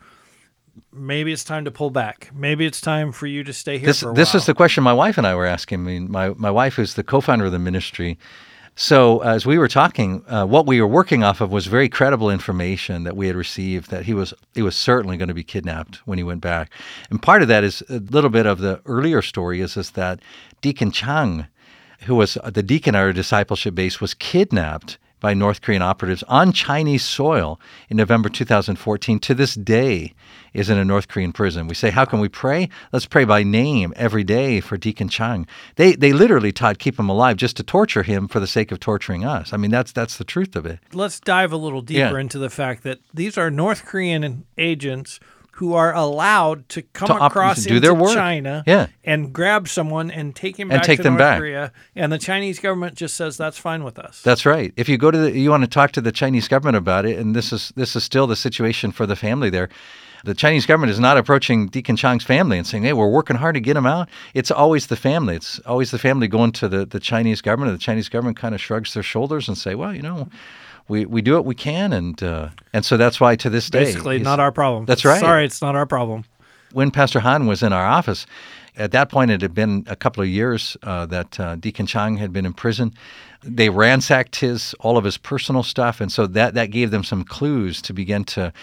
maybe 0.91 1.31
it's 1.31 1.43
time 1.43 1.65
to 1.65 1.71
pull 1.71 1.91
back. 1.91 2.31
Maybe 2.33 2.65
it's 2.65 2.81
time 2.81 3.11
for 3.11 3.27
you 3.27 3.43
to 3.43 3.53
stay 3.53 3.77
here 3.77 3.87
this 3.87 4.01
for 4.01 4.11
a 4.11 4.13
this 4.13 4.33
is 4.33 4.45
the 4.47 4.53
question 4.55 4.83
my 4.83 4.93
wife 4.93 5.17
and 5.17 5.27
I 5.27 5.35
were 5.35 5.45
asking. 5.45 5.81
I 5.81 5.83
mean, 5.83 6.11
my 6.11 6.29
my 6.29 6.51
wife 6.51 6.79
is 6.79 6.95
the 6.95 7.03
co-founder 7.03 7.45
of 7.45 7.51
the 7.51 7.59
ministry. 7.59 8.17
So 8.79 9.21
as 9.23 9.43
we 9.43 9.57
were 9.57 9.67
talking, 9.67 10.23
uh, 10.27 10.45
what 10.45 10.67
we 10.67 10.79
were 10.79 10.87
working 10.87 11.23
off 11.23 11.41
of 11.41 11.51
was 11.51 11.65
very 11.65 11.89
credible 11.89 12.29
information 12.29 13.05
that 13.05 13.17
we 13.17 13.25
had 13.25 13.35
received 13.35 13.89
that 13.89 14.05
he 14.05 14.13
was 14.13 14.35
he 14.53 14.61
was 14.61 14.75
certainly 14.75 15.17
going 15.17 15.29
to 15.29 15.33
be 15.33 15.43
kidnapped 15.43 15.95
when 16.05 16.19
he 16.19 16.23
went 16.23 16.41
back, 16.41 16.69
and 17.09 17.19
part 17.19 17.41
of 17.41 17.47
that 17.47 17.63
is 17.63 17.81
a 17.89 17.97
little 17.97 18.29
bit 18.29 18.45
of 18.45 18.59
the 18.59 18.79
earlier 18.85 19.23
story 19.23 19.61
is 19.61 19.77
is 19.77 19.91
that 19.91 20.19
Deacon 20.61 20.91
Chang, 20.91 21.47
who 22.01 22.13
was 22.13 22.37
the 22.45 22.61
deacon 22.61 22.93
at 22.93 22.99
our 22.99 23.13
discipleship 23.13 23.73
base, 23.73 23.99
was 23.99 24.13
kidnapped 24.13 24.99
by 25.19 25.33
North 25.33 25.61
Korean 25.61 25.81
operatives 25.81 26.23
on 26.27 26.51
Chinese 26.53 27.03
soil 27.03 27.59
in 27.89 27.97
November 27.97 28.29
2014. 28.29 29.19
To 29.19 29.33
this 29.33 29.55
day, 29.55 30.13
is 30.53 30.69
in 30.71 30.77
a 30.77 30.85
North 30.85 31.07
Korean 31.07 31.31
prison. 31.31 31.67
We 31.67 31.75
say, 31.75 31.91
how 31.91 32.03
can 32.05 32.19
we 32.19 32.29
pray? 32.29 32.69
Let's 32.91 33.05
pray 33.05 33.25
by 33.25 33.43
name 33.43 33.93
every 33.95 34.23
day 34.23 34.59
for 34.59 34.75
Deacon 34.75 35.07
Chang. 35.07 35.45
They 35.75 35.93
they 35.93 36.13
literally 36.13 36.51
Todd 36.51 36.79
keep 36.79 36.97
him 36.99 37.09
alive 37.09 37.37
just 37.37 37.57
to 37.57 37.63
torture 37.63 38.03
him 38.03 38.27
for 38.27 38.39
the 38.39 38.47
sake 38.47 38.71
of 38.71 38.79
torturing 38.79 39.23
us. 39.23 39.53
I 39.53 39.57
mean, 39.57 39.71
that's 39.71 39.91
that's 39.91 40.17
the 40.17 40.23
truth 40.23 40.55
of 40.55 40.65
it. 40.65 40.79
Let's 40.93 41.19
dive 41.19 41.51
a 41.51 41.57
little 41.57 41.81
deeper 41.81 41.99
Yeah. 42.15 42.19
into 42.19 42.39
the 42.39 42.49
fact 42.49 42.83
that 42.83 42.99
these 43.13 43.37
are 43.37 43.51
North 43.51 43.85
Korean 43.85 44.45
agents 44.57 45.19
who 45.57 45.73
are 45.73 45.91
allowed 45.93 46.69
to 46.69 46.83
come 46.83 47.07
To 47.07 47.15
across 47.25 47.63
do 47.63 47.69
into 47.69 47.79
their 47.79 47.93
work. 47.93 48.13
China 48.13 48.63
Yeah. 48.67 48.87
and 49.03 49.33
grab 49.33 49.67
someone 49.67 50.11
and 50.11 50.35
take 50.35 50.55
him 50.57 50.69
And 50.69 50.79
back 50.79 50.85
take 50.85 50.97
to 50.97 51.03
them 51.03 51.13
North 51.13 51.19
back. 51.19 51.39
Korea. 51.39 51.71
And 51.95 52.11
the 52.11 52.19
Chinese 52.19 52.59
government 52.59 52.93
just 52.95 53.15
says 53.15 53.37
that's 53.37 53.57
fine 53.57 53.83
with 53.83 53.97
us. 53.97 54.21
That's 54.21 54.45
right. 54.45 54.71
If 54.77 54.87
you 54.87 54.97
go 54.99 55.09
to 55.09 55.17
the, 55.17 55.31
you 55.37 55.49
want 55.49 55.63
to 55.63 55.69
talk 55.69 55.91
to 55.93 56.01
the 56.01 56.11
Chinese 56.11 56.47
government 56.47 56.77
about 56.77 57.05
it, 57.07 57.17
and 57.17 57.35
this 57.35 57.51
is 57.51 57.73
this 57.75 57.95
is 57.95 58.03
still 58.03 58.27
the 58.27 58.35
situation 58.35 58.91
for 58.91 59.05
the 59.07 59.15
family 59.15 59.49
there. 59.49 59.69
The 60.25 60.33
Chinese 60.35 60.65
government 60.65 60.91
is 60.91 60.99
not 60.99 61.17
approaching 61.17 61.67
Deacon 61.69 61.95
Chang's 61.95 62.23
family 62.23 62.57
and 62.59 62.67
saying, 62.67 62.83
"Hey, 62.83 62.93
we're 62.93 63.07
working 63.09 63.37
hard 63.37 63.55
to 63.55 63.61
get 63.61 63.75
him 63.77 63.85
out." 63.87 64.09
It's 64.35 64.51
always 64.51 64.87
the 64.87 64.95
family. 64.95 65.35
It's 65.35 65.59
always 65.65 65.89
the 65.89 65.99
family 65.99 66.27
going 66.27 66.51
to 66.53 66.67
the, 66.67 66.85
the 66.85 66.99
Chinese 66.99 67.41
government. 67.41 67.71
And 67.71 67.79
the 67.79 67.83
Chinese 67.83 68.09
government 68.09 68.37
kind 68.37 68.53
of 68.53 68.61
shrugs 68.61 68.93
their 68.93 69.03
shoulders 69.03 69.47
and 69.47 69.57
say, 69.57 69.73
"Well, 69.73 69.93
you 69.93 70.01
know, 70.03 70.27
we, 70.87 71.05
we 71.05 71.21
do 71.21 71.33
what 71.33 71.45
we 71.45 71.55
can," 71.55 71.93
and 71.93 72.21
uh, 72.23 72.49
and 72.73 72.85
so 72.85 72.97
that's 72.97 73.19
why 73.19 73.35
to 73.35 73.49
this 73.49 73.69
day, 73.69 73.85
Basically, 73.85 74.19
not 74.19 74.39
our 74.39 74.51
problem. 74.51 74.85
That's 74.85 75.05
right. 75.05 75.19
Sorry, 75.19 75.45
it's 75.45 75.61
not 75.61 75.75
our 75.75 75.85
problem. 75.85 76.25
when 76.71 76.91
Pastor 76.91 77.19
Han 77.19 77.45
was 77.47 77.63
in 77.63 77.73
our 77.73 77.85
office, 77.85 78.25
at 78.75 78.91
that 78.91 79.09
point 79.09 79.31
it 79.31 79.41
had 79.41 79.53
been 79.53 79.83
a 79.87 79.95
couple 79.95 80.21
of 80.23 80.29
years 80.29 80.77
uh, 80.83 81.05
that 81.07 81.39
uh, 81.39 81.55
Deacon 81.55 81.85
Chang 81.87 82.17
had 82.17 82.31
been 82.31 82.45
in 82.45 82.53
prison. 82.53 82.93
They 83.43 83.69
ransacked 83.69 84.37
his 84.37 84.73
all 84.79 84.97
of 84.97 85.03
his 85.03 85.17
personal 85.17 85.63
stuff, 85.63 86.01
and 86.01 86.11
so 86.11 86.27
that 86.27 86.53
that 86.53 86.71
gave 86.71 86.91
them 86.91 87.03
some 87.03 87.23
clues 87.23 87.81
to 87.83 87.93
begin 87.93 88.23
to 88.25 88.53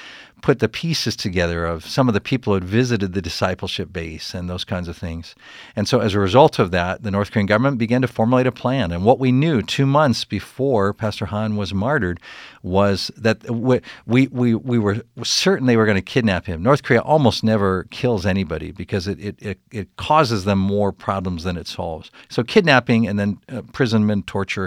put 0.44 0.58
the 0.58 0.68
pieces 0.68 1.16
together 1.16 1.64
of 1.64 1.86
some 1.86 2.06
of 2.06 2.12
the 2.12 2.20
people 2.20 2.52
who 2.52 2.56
had 2.56 2.64
visited 2.64 3.14
the 3.14 3.22
discipleship 3.22 3.90
base 3.90 4.34
and 4.34 4.46
those 4.46 4.62
kinds 4.62 4.88
of 4.88 4.96
things. 4.96 5.34
And 5.74 5.88
so 5.88 6.00
as 6.00 6.12
a 6.12 6.20
result 6.20 6.58
of 6.58 6.70
that, 6.70 7.02
the 7.02 7.10
North 7.10 7.30
Korean 7.30 7.46
government 7.46 7.78
began 7.78 8.02
to 8.02 8.08
formulate 8.08 8.46
a 8.46 8.52
plan. 8.52 8.92
And 8.92 9.06
what 9.06 9.18
we 9.18 9.32
knew 9.32 9.62
two 9.62 9.86
months 9.86 10.26
before 10.26 10.92
Pastor 10.92 11.24
Han 11.24 11.56
was 11.56 11.72
martyred 11.72 12.20
was 12.62 13.10
that 13.16 13.50
we 13.50 13.80
we 14.04 14.26
we, 14.26 14.54
we 14.54 14.78
were 14.78 15.02
certain 15.22 15.66
they 15.66 15.78
were 15.78 15.86
going 15.86 15.96
to 15.96 16.02
kidnap 16.02 16.44
him. 16.44 16.62
North 16.62 16.82
Korea 16.82 17.00
almost 17.00 17.42
never 17.42 17.84
kills 17.84 18.26
anybody 18.26 18.70
because 18.70 19.08
it 19.08 19.18
it, 19.18 19.36
it, 19.40 19.58
it 19.70 19.96
causes 19.96 20.44
them 20.44 20.58
more 20.58 20.92
problems 20.92 21.44
than 21.44 21.56
it 21.56 21.66
solves. 21.66 22.10
So 22.28 22.42
kidnapping 22.42 23.08
and 23.08 23.18
then 23.18 23.38
uh, 23.50 23.60
imprisonment, 23.60 24.26
torture, 24.26 24.63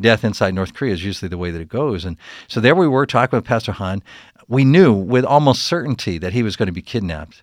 death 0.00 0.24
inside 0.24 0.54
North 0.54 0.74
Korea 0.74 0.92
is 0.92 1.04
usually 1.04 1.28
the 1.28 1.38
way 1.38 1.50
that 1.50 1.60
it 1.60 1.68
goes. 1.68 2.04
And 2.04 2.16
so 2.48 2.60
there 2.60 2.74
we 2.74 2.88
were 2.88 3.06
talking 3.06 3.36
with 3.36 3.44
Pastor 3.44 3.72
Han. 3.72 4.02
We 4.48 4.64
knew 4.64 4.92
with 4.92 5.24
almost 5.24 5.62
certainty 5.62 6.18
that 6.18 6.32
he 6.32 6.42
was 6.42 6.56
going 6.56 6.66
to 6.66 6.72
be 6.72 6.82
kidnapped. 6.82 7.42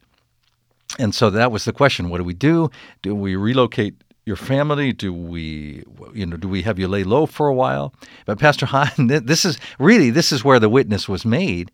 And 0.99 1.13
so 1.13 1.29
that 1.29 1.51
was 1.51 1.65
the 1.65 1.73
question: 1.73 2.09
What 2.09 2.19
do 2.19 2.23
we 2.23 2.33
do? 2.33 2.69
Do 3.01 3.15
we 3.15 3.35
relocate 3.35 3.95
your 4.25 4.35
family? 4.35 4.93
Do 4.93 5.13
we, 5.13 5.83
you 6.13 6.25
know, 6.25 6.37
do 6.37 6.47
we 6.47 6.61
have 6.61 6.79
you 6.79 6.87
lay 6.87 7.03
low 7.03 7.25
for 7.25 7.47
a 7.47 7.53
while? 7.53 7.93
But 8.25 8.39
Pastor 8.39 8.65
Han, 8.67 9.07
th- 9.09 9.23
this 9.25 9.45
is 9.45 9.57
really 9.79 10.09
this 10.09 10.31
is 10.31 10.43
where 10.43 10.59
the 10.59 10.69
witness 10.69 11.09
was 11.09 11.25
made. 11.25 11.71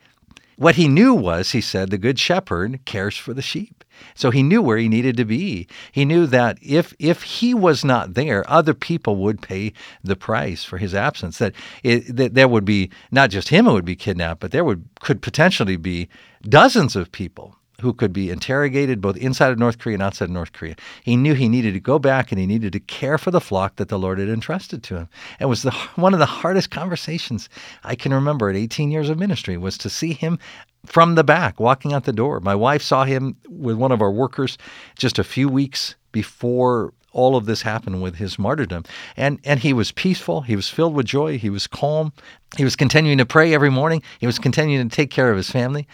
What 0.59 0.75
he 0.75 0.89
knew 0.89 1.13
was, 1.13 1.51
he 1.51 1.61
said, 1.61 1.89
the 1.89 1.97
good 1.97 2.19
shepherd 2.19 2.81
cares 2.83 3.15
for 3.15 3.33
the 3.33 3.41
sheep. 3.41 3.85
So 4.13 4.29
he 4.29 4.43
knew 4.43 4.61
where 4.61 4.77
he 4.77 4.89
needed 4.89 5.15
to 5.15 5.23
be. 5.23 5.69
He 5.93 6.03
knew 6.03 6.25
that 6.27 6.57
if 6.61 6.93
if 6.99 7.23
he 7.23 7.53
was 7.53 7.85
not 7.85 8.13
there, 8.13 8.43
other 8.49 8.73
people 8.73 9.15
would 9.15 9.41
pay 9.41 9.71
the 10.03 10.17
price 10.17 10.65
for 10.65 10.77
his 10.77 10.93
absence. 10.93 11.37
That, 11.37 11.53
it, 11.81 12.13
that 12.13 12.33
there 12.33 12.49
would 12.49 12.65
be 12.65 12.91
not 13.09 13.29
just 13.29 13.47
him 13.47 13.67
who 13.67 13.73
would 13.73 13.85
be 13.85 13.95
kidnapped, 13.95 14.41
but 14.41 14.51
there 14.51 14.65
would 14.65 14.83
could 14.99 15.21
potentially 15.21 15.77
be 15.77 16.09
dozens 16.43 16.93
of 16.93 17.13
people 17.13 17.55
who 17.81 17.93
could 17.93 18.13
be 18.13 18.29
interrogated 18.29 19.01
both 19.01 19.17
inside 19.17 19.51
of 19.51 19.59
North 19.59 19.77
Korea 19.77 19.95
and 19.95 20.03
outside 20.03 20.25
of 20.25 20.31
North 20.31 20.53
Korea. 20.53 20.75
He 21.03 21.15
knew 21.15 21.33
he 21.33 21.49
needed 21.49 21.73
to 21.73 21.79
go 21.79 21.99
back 21.99 22.31
and 22.31 22.39
he 22.39 22.45
needed 22.45 22.73
to 22.73 22.79
care 22.79 23.17
for 23.17 23.31
the 23.31 23.41
flock 23.41 23.75
that 23.77 23.89
the 23.89 23.99
Lord 23.99 24.19
had 24.19 24.29
entrusted 24.29 24.83
to 24.83 24.95
him. 24.95 25.09
It 25.39 25.45
was 25.45 25.63
the, 25.63 25.71
one 25.95 26.13
of 26.13 26.19
the 26.19 26.25
hardest 26.25 26.71
conversations 26.71 27.49
I 27.83 27.95
can 27.95 28.13
remember 28.13 28.49
at 28.49 28.55
18 28.55 28.91
years 28.91 29.09
of 29.09 29.17
ministry 29.17 29.57
was 29.57 29.77
to 29.79 29.89
see 29.89 30.13
him 30.13 30.39
from 30.85 31.15
the 31.15 31.23
back 31.23 31.59
walking 31.59 31.93
out 31.93 32.05
the 32.05 32.13
door. 32.13 32.39
My 32.39 32.55
wife 32.55 32.81
saw 32.81 33.05
him 33.05 33.35
with 33.49 33.75
one 33.75 33.91
of 33.91 34.01
our 34.01 34.11
workers 34.11 34.57
just 34.97 35.19
a 35.19 35.23
few 35.23 35.49
weeks 35.49 35.95
before 36.11 36.93
all 37.11 37.35
of 37.35 37.45
this 37.45 37.61
happened 37.61 38.01
with 38.01 38.15
his 38.15 38.37
martyrdom. 38.37 38.83
And 39.17 39.39
and 39.43 39.59
he 39.59 39.73
was 39.73 39.91
peaceful, 39.91 40.41
he 40.41 40.55
was 40.55 40.69
filled 40.69 40.93
with 40.93 41.05
joy, 41.05 41.37
he 41.37 41.49
was 41.49 41.67
calm, 41.67 42.13
he 42.57 42.63
was 42.63 42.75
continuing 42.75 43.17
to 43.17 43.25
pray 43.25 43.53
every 43.53 43.69
morning, 43.69 44.03
he 44.19 44.27
was 44.27 44.39
continuing 44.39 44.87
to 44.87 44.95
take 44.95 45.09
care 45.09 45.31
of 45.31 45.37
his 45.37 45.49
family. 45.49 45.87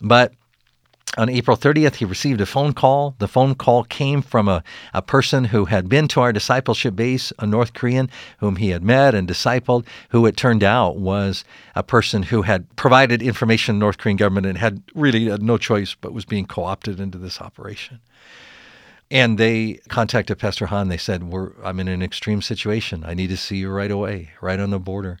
But 0.00 0.34
on 1.16 1.28
April 1.28 1.56
30th, 1.56 1.96
he 1.96 2.04
received 2.04 2.40
a 2.40 2.46
phone 2.46 2.72
call. 2.72 3.14
The 3.18 3.28
phone 3.28 3.54
call 3.54 3.84
came 3.84 4.20
from 4.22 4.48
a, 4.48 4.62
a 4.92 5.02
person 5.02 5.44
who 5.44 5.66
had 5.66 5.88
been 5.88 6.08
to 6.08 6.20
our 6.20 6.32
discipleship 6.32 6.94
base, 6.94 7.32
a 7.38 7.46
North 7.46 7.72
Korean 7.72 8.10
whom 8.38 8.56
he 8.56 8.70
had 8.70 8.82
met 8.82 9.14
and 9.14 9.28
discipled, 9.28 9.86
who 10.10 10.26
it 10.26 10.36
turned 10.36 10.62
out 10.62 10.96
was 10.96 11.44
a 11.74 11.82
person 11.82 12.24
who 12.24 12.42
had 12.42 12.74
provided 12.76 13.22
information 13.22 13.74
to 13.74 13.78
the 13.78 13.80
North 13.80 13.98
Korean 13.98 14.16
government 14.16 14.46
and 14.46 14.58
had 14.58 14.82
really 14.94 15.26
had 15.26 15.42
no 15.42 15.56
choice 15.56 15.94
but 15.94 16.12
was 16.12 16.24
being 16.24 16.46
co 16.46 16.64
opted 16.64 17.00
into 17.00 17.18
this 17.18 17.40
operation. 17.40 18.00
And 19.10 19.38
they 19.38 19.80
contacted 19.88 20.38
Pastor 20.38 20.66
Han. 20.66 20.88
They 20.88 20.98
said, 20.98 21.22
I'm 21.64 21.80
in 21.80 21.88
an 21.88 22.02
extreme 22.02 22.42
situation. 22.42 23.04
I 23.06 23.14
need 23.14 23.28
to 23.28 23.36
see 23.38 23.56
you 23.56 23.70
right 23.70 23.90
away, 23.90 24.30
right 24.42 24.60
on 24.60 24.70
the 24.70 24.78
border. 24.78 25.18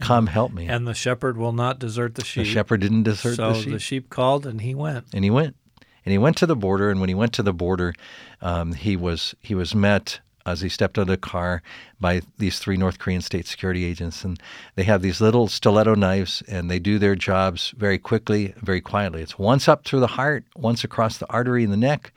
Come 0.00 0.26
help 0.26 0.52
me. 0.52 0.66
And 0.66 0.86
the 0.86 0.94
shepherd 0.94 1.36
will 1.36 1.52
not 1.52 1.78
desert 1.78 2.14
the 2.14 2.24
sheep. 2.24 2.44
the 2.44 2.50
shepherd 2.50 2.80
didn't 2.80 3.04
desert 3.04 3.36
so 3.36 3.48
the 3.52 3.54
sheep. 3.54 3.64
So 3.64 3.70
the 3.70 3.78
sheep 3.78 4.10
called 4.10 4.46
and 4.46 4.60
he 4.60 4.74
went. 4.74 5.06
and 5.14 5.24
he 5.24 5.30
went 5.30 5.56
and 6.04 6.12
he 6.12 6.18
went 6.18 6.36
to 6.38 6.46
the 6.46 6.56
border 6.56 6.90
and 6.90 6.98
when 7.00 7.08
he 7.08 7.14
went 7.14 7.32
to 7.34 7.42
the 7.42 7.52
border 7.52 7.94
um, 8.40 8.72
he 8.72 8.96
was 8.96 9.34
he 9.40 9.54
was 9.54 9.74
met 9.74 10.20
as 10.46 10.62
he 10.62 10.70
stepped 10.70 10.98
out 10.98 11.02
of 11.02 11.08
the 11.08 11.16
car 11.18 11.62
by 12.00 12.22
these 12.38 12.58
three 12.58 12.76
North 12.78 12.98
Korean 12.98 13.20
state 13.20 13.46
security 13.46 13.84
agents 13.84 14.24
and 14.24 14.40
they 14.74 14.84
have 14.84 15.02
these 15.02 15.20
little 15.20 15.48
stiletto 15.48 15.94
knives 15.94 16.42
and 16.48 16.70
they 16.70 16.78
do 16.78 16.98
their 16.98 17.14
jobs 17.14 17.74
very 17.76 17.98
quickly 17.98 18.54
very 18.56 18.80
quietly 18.80 19.20
it's 19.22 19.38
once 19.38 19.68
up 19.68 19.84
through 19.84 20.00
the 20.00 20.06
heart 20.06 20.44
once 20.56 20.82
across 20.82 21.18
the 21.18 21.30
artery 21.30 21.62
in 21.62 21.70
the 21.70 21.76
neck 21.76 22.12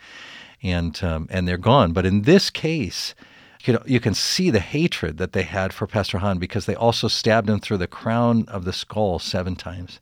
and 0.63 1.04
um, 1.04 1.28
and 1.30 1.48
they're 1.48 1.58
gone 1.58 1.92
but 1.92 2.06
in 2.06 2.22
this 2.22 2.50
case 2.50 3.13
you 3.63 3.74
know, 3.74 3.84
you 3.86 4.00
can 4.00 4.13
see 4.13 4.50
the 4.50 4.60
hatred 4.60 5.17
that 5.17 5.32
they 5.34 5.43
had 5.43 5.74
for 5.74 5.88
Pastor 5.88 6.17
Han 6.20 6.38
because 6.38 6.65
they 6.65 6.75
also 6.75 7.08
stabbed 7.08 7.50
him 7.50 7.60
through 7.60 7.77
the 7.77 7.88
crown 7.88 8.46
of 8.48 8.65
the 8.65 8.74
skull 8.74 9.20
seven 9.20 9.55
times. 9.55 10.00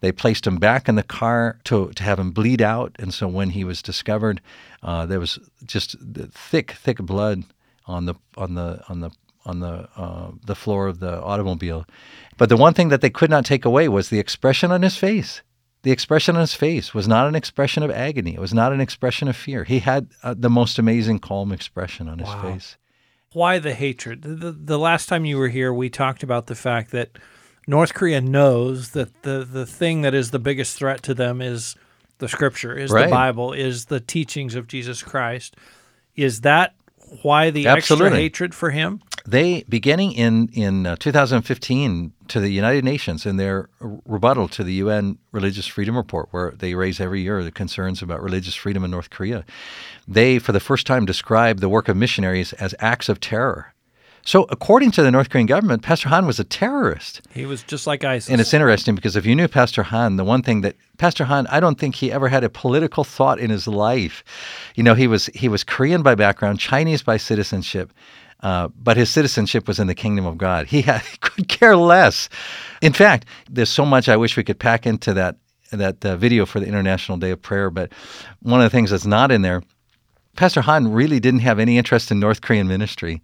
They 0.00 0.12
placed 0.12 0.46
him 0.46 0.56
back 0.58 0.88
in 0.88 0.96
the 0.96 1.02
car 1.02 1.58
to, 1.64 1.90
to 1.90 2.02
have 2.02 2.18
him 2.18 2.30
bleed 2.30 2.60
out. 2.60 2.94
And 2.98 3.12
so 3.12 3.26
when 3.26 3.50
he 3.50 3.64
was 3.64 3.82
discovered, 3.82 4.40
uh, 4.82 5.06
there 5.06 5.20
was 5.20 5.38
just 5.64 5.96
thick, 6.32 6.72
thick 6.72 6.98
blood 6.98 7.44
on 7.86 8.06
the 8.06 8.14
on 8.36 8.54
the 8.54 8.82
on 8.88 9.00
the 9.00 9.10
on 9.46 9.60
the 9.60 9.88
uh, 9.96 10.30
the 10.44 10.54
floor 10.54 10.86
of 10.88 11.00
the 11.00 11.22
automobile. 11.22 11.86
But 12.36 12.48
the 12.48 12.56
one 12.56 12.74
thing 12.74 12.88
that 12.90 13.00
they 13.00 13.10
could 13.10 13.30
not 13.30 13.44
take 13.44 13.64
away 13.64 13.88
was 13.88 14.08
the 14.08 14.18
expression 14.18 14.70
on 14.70 14.82
his 14.82 14.96
face. 14.96 15.42
The 15.82 15.90
expression 15.90 16.34
on 16.34 16.40
his 16.40 16.54
face 16.54 16.94
was 16.94 17.06
not 17.06 17.26
an 17.28 17.34
expression 17.34 17.82
of 17.82 17.90
agony. 17.90 18.34
It 18.34 18.40
was 18.40 18.54
not 18.54 18.72
an 18.72 18.80
expression 18.80 19.28
of 19.28 19.36
fear. 19.36 19.64
He 19.64 19.80
had 19.80 20.08
uh, 20.22 20.34
the 20.36 20.48
most 20.48 20.78
amazing, 20.78 21.18
calm 21.18 21.52
expression 21.52 22.08
on 22.08 22.18
his 22.18 22.28
Wow. 22.28 22.42
face. 22.42 22.76
Why 23.34 23.58
the 23.58 23.74
hatred? 23.74 24.22
The, 24.22 24.52
the, 24.52 24.78
last 24.78 25.08
time 25.08 25.24
you 25.24 25.36
were 25.36 25.48
here, 25.48 25.72
we 25.72 25.90
talked 25.90 26.22
about 26.22 26.46
the 26.46 26.54
fact 26.54 26.92
that 26.92 27.18
North 27.66 27.92
Korea 27.92 28.20
knows 28.20 28.90
that 28.90 29.22
the, 29.22 29.46
the 29.50 29.66
thing 29.66 30.02
that 30.02 30.14
is 30.14 30.30
the 30.30 30.38
biggest 30.38 30.76
threat 30.78 31.02
to 31.02 31.14
them 31.14 31.42
is 31.42 31.76
the 32.18 32.28
scripture, 32.28 32.76
is 32.76 32.90
Right. 32.90 33.06
the 33.06 33.10
Bible, 33.10 33.52
is 33.52 33.86
the 33.86 34.00
teachings 34.00 34.54
of 34.54 34.68
Jesus 34.68 35.02
Christ. 35.02 35.56
Is 36.14 36.42
that 36.42 36.74
why 37.22 37.50
the 37.50 37.66
Absolutely. 37.66 38.06
extra 38.06 38.20
hatred 38.20 38.54
for 38.54 38.70
him? 38.70 39.02
They 39.26 39.64
beginning 39.68 40.12
in 40.12 40.48
in 40.52 40.86
uh, 40.86 40.96
2015 40.96 42.12
to 42.28 42.40
the 42.40 42.50
United 42.50 42.84
Nations 42.84 43.24
in 43.24 43.36
their 43.36 43.68
rebuttal 43.80 44.48
to 44.48 44.64
the 44.64 44.74
UN 44.74 45.18
Religious 45.32 45.66
Freedom 45.66 45.96
Report, 45.96 46.28
where 46.30 46.52
they 46.52 46.74
raise 46.74 47.00
every 47.00 47.22
year 47.22 47.42
the 47.42 47.50
concerns 47.50 48.02
about 48.02 48.22
religious 48.22 48.54
freedom 48.54 48.84
in 48.84 48.90
North 48.90 49.10
Korea, 49.10 49.44
they 50.06 50.38
for 50.38 50.52
the 50.52 50.60
first 50.60 50.86
time 50.86 51.06
described 51.06 51.60
the 51.60 51.68
work 51.68 51.88
of 51.88 51.96
missionaries 51.96 52.52
as 52.54 52.74
acts 52.80 53.08
of 53.08 53.20
terror. 53.20 53.74
So, 54.26 54.46
according 54.48 54.90
to 54.92 55.02
the 55.02 55.10
North 55.10 55.28
Korean 55.28 55.46
government, 55.46 55.82
Pastor 55.82 56.08
Han 56.08 56.26
was 56.26 56.40
a 56.40 56.44
terrorist. 56.44 57.20
He 57.34 57.44
was 57.44 57.62
just 57.62 57.86
like 57.86 58.04
ISIS. 58.04 58.30
And 58.30 58.40
it's 58.40 58.54
interesting 58.54 58.94
because 58.94 59.16
if 59.16 59.26
you 59.26 59.34
knew 59.34 59.48
Pastor 59.48 59.82
Han, 59.82 60.16
the 60.16 60.24
one 60.24 60.42
thing 60.42 60.62
that 60.62 60.76
Pastor 60.96 61.24
Han, 61.24 61.46
I 61.48 61.60
don't 61.60 61.78
think 61.78 61.96
he 61.96 62.10
ever 62.10 62.28
had 62.28 62.42
a 62.42 62.48
political 62.48 63.04
thought 63.04 63.38
in 63.38 63.50
his 63.50 63.68
life. 63.68 64.24
You 64.76 64.82
know, 64.82 64.94
he 64.94 65.06
was 65.06 65.26
he 65.34 65.48
was 65.48 65.62
Korean 65.62 66.02
by 66.02 66.14
background, 66.14 66.58
Chinese 66.58 67.02
by 67.02 67.18
citizenship. 67.18 67.92
Uh, 68.44 68.68
but 68.80 68.96
his 68.96 69.10
citizenship 69.10 69.66
was 69.66 69.80
in 69.80 69.88
the 69.88 69.94
kingdom 69.94 70.26
of 70.26 70.38
God. 70.38 70.66
He, 70.68 70.82
had, 70.82 71.00
he 71.10 71.16
could 71.16 71.48
care 71.48 71.76
less. 71.76 72.28
In 72.80 72.92
fact, 72.92 73.26
there's 73.50 73.70
so 73.70 73.84
much 73.84 74.08
I 74.08 74.16
wish 74.16 74.36
we 74.36 74.44
could 74.44 74.60
pack 74.60 74.86
into 74.86 75.12
that 75.14 75.36
that 75.72 76.04
uh, 76.04 76.14
video 76.14 76.46
for 76.46 76.60
the 76.60 76.66
International 76.66 77.18
Day 77.18 77.32
of 77.32 77.42
Prayer. 77.42 77.68
But 77.68 77.90
one 78.42 78.60
of 78.60 78.64
the 78.64 78.70
things 78.70 78.90
that's 78.90 79.06
not 79.06 79.32
in 79.32 79.42
there 79.42 79.60
Pastor 80.36 80.62
Han 80.62 80.92
really 80.92 81.20
didn't 81.20 81.40
have 81.40 81.58
any 81.58 81.78
interest 81.78 82.10
in 82.10 82.18
North 82.18 82.40
Korean 82.40 82.66
ministry. 82.66 83.22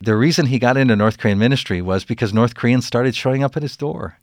The 0.00 0.16
reason 0.16 0.46
he 0.46 0.58
got 0.58 0.76
into 0.76 0.94
North 0.94 1.18
Korean 1.18 1.38
ministry 1.38 1.82
was 1.82 2.04
because 2.04 2.32
North 2.32 2.54
Koreans 2.54 2.86
started 2.86 3.14
showing 3.16 3.42
up 3.42 3.56
at 3.56 3.62
his 3.62 3.76
door. 3.76 4.18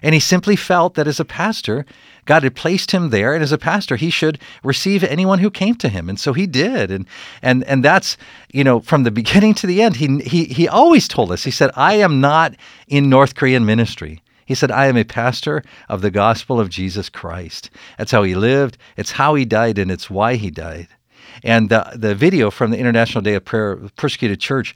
And 0.00 0.14
he 0.14 0.20
simply 0.20 0.56
felt 0.56 0.94
that 0.94 1.06
as 1.06 1.20
a 1.20 1.24
pastor, 1.24 1.84
God 2.24 2.44
had 2.44 2.54
placed 2.54 2.92
him 2.92 3.10
there, 3.10 3.34
and 3.34 3.42
as 3.42 3.52
a 3.52 3.58
pastor, 3.58 3.96
he 3.96 4.10
should 4.10 4.38
receive 4.62 5.02
anyone 5.02 5.40
who 5.40 5.50
came 5.50 5.74
to 5.76 5.88
him. 5.88 6.08
And 6.08 6.18
so 6.18 6.32
he 6.32 6.46
did. 6.46 6.90
And 6.90 7.06
and 7.42 7.64
and 7.64 7.84
that's, 7.84 8.16
you 8.52 8.64
know, 8.64 8.80
from 8.80 9.02
the 9.02 9.10
beginning 9.22 9.54
to 9.54 9.66
the 9.66 9.82
end, 9.82 9.96
he 9.96 10.18
he 10.20 10.44
he 10.44 10.68
always 10.68 11.08
told 11.08 11.32
us, 11.32 11.44
he 11.44 11.50
said, 11.50 11.70
I 11.74 11.94
am 11.94 12.20
not 12.20 12.54
in 12.88 13.08
North 13.08 13.34
Korean 13.34 13.64
ministry. 13.64 14.22
He 14.44 14.54
said, 14.54 14.70
I 14.70 14.86
am 14.86 14.96
a 14.96 15.04
pastor 15.04 15.62
of 15.88 16.02
the 16.02 16.10
gospel 16.10 16.60
of 16.60 16.68
Jesus 16.68 17.08
Christ. 17.08 17.70
That's 17.96 18.10
how 18.10 18.22
he 18.22 18.34
lived, 18.34 18.76
it's 18.96 19.12
how 19.12 19.34
he 19.34 19.44
died, 19.44 19.78
and 19.78 19.90
it's 19.90 20.10
why 20.10 20.34
he 20.34 20.50
died. 20.50 20.88
And 21.42 21.70
the, 21.70 21.90
the 21.94 22.14
video 22.14 22.50
from 22.50 22.70
the 22.70 22.78
International 22.78 23.22
Day 23.22 23.34
of 23.34 23.44
Prayer 23.44 23.76
Persecuted 23.96 24.40
Church, 24.40 24.74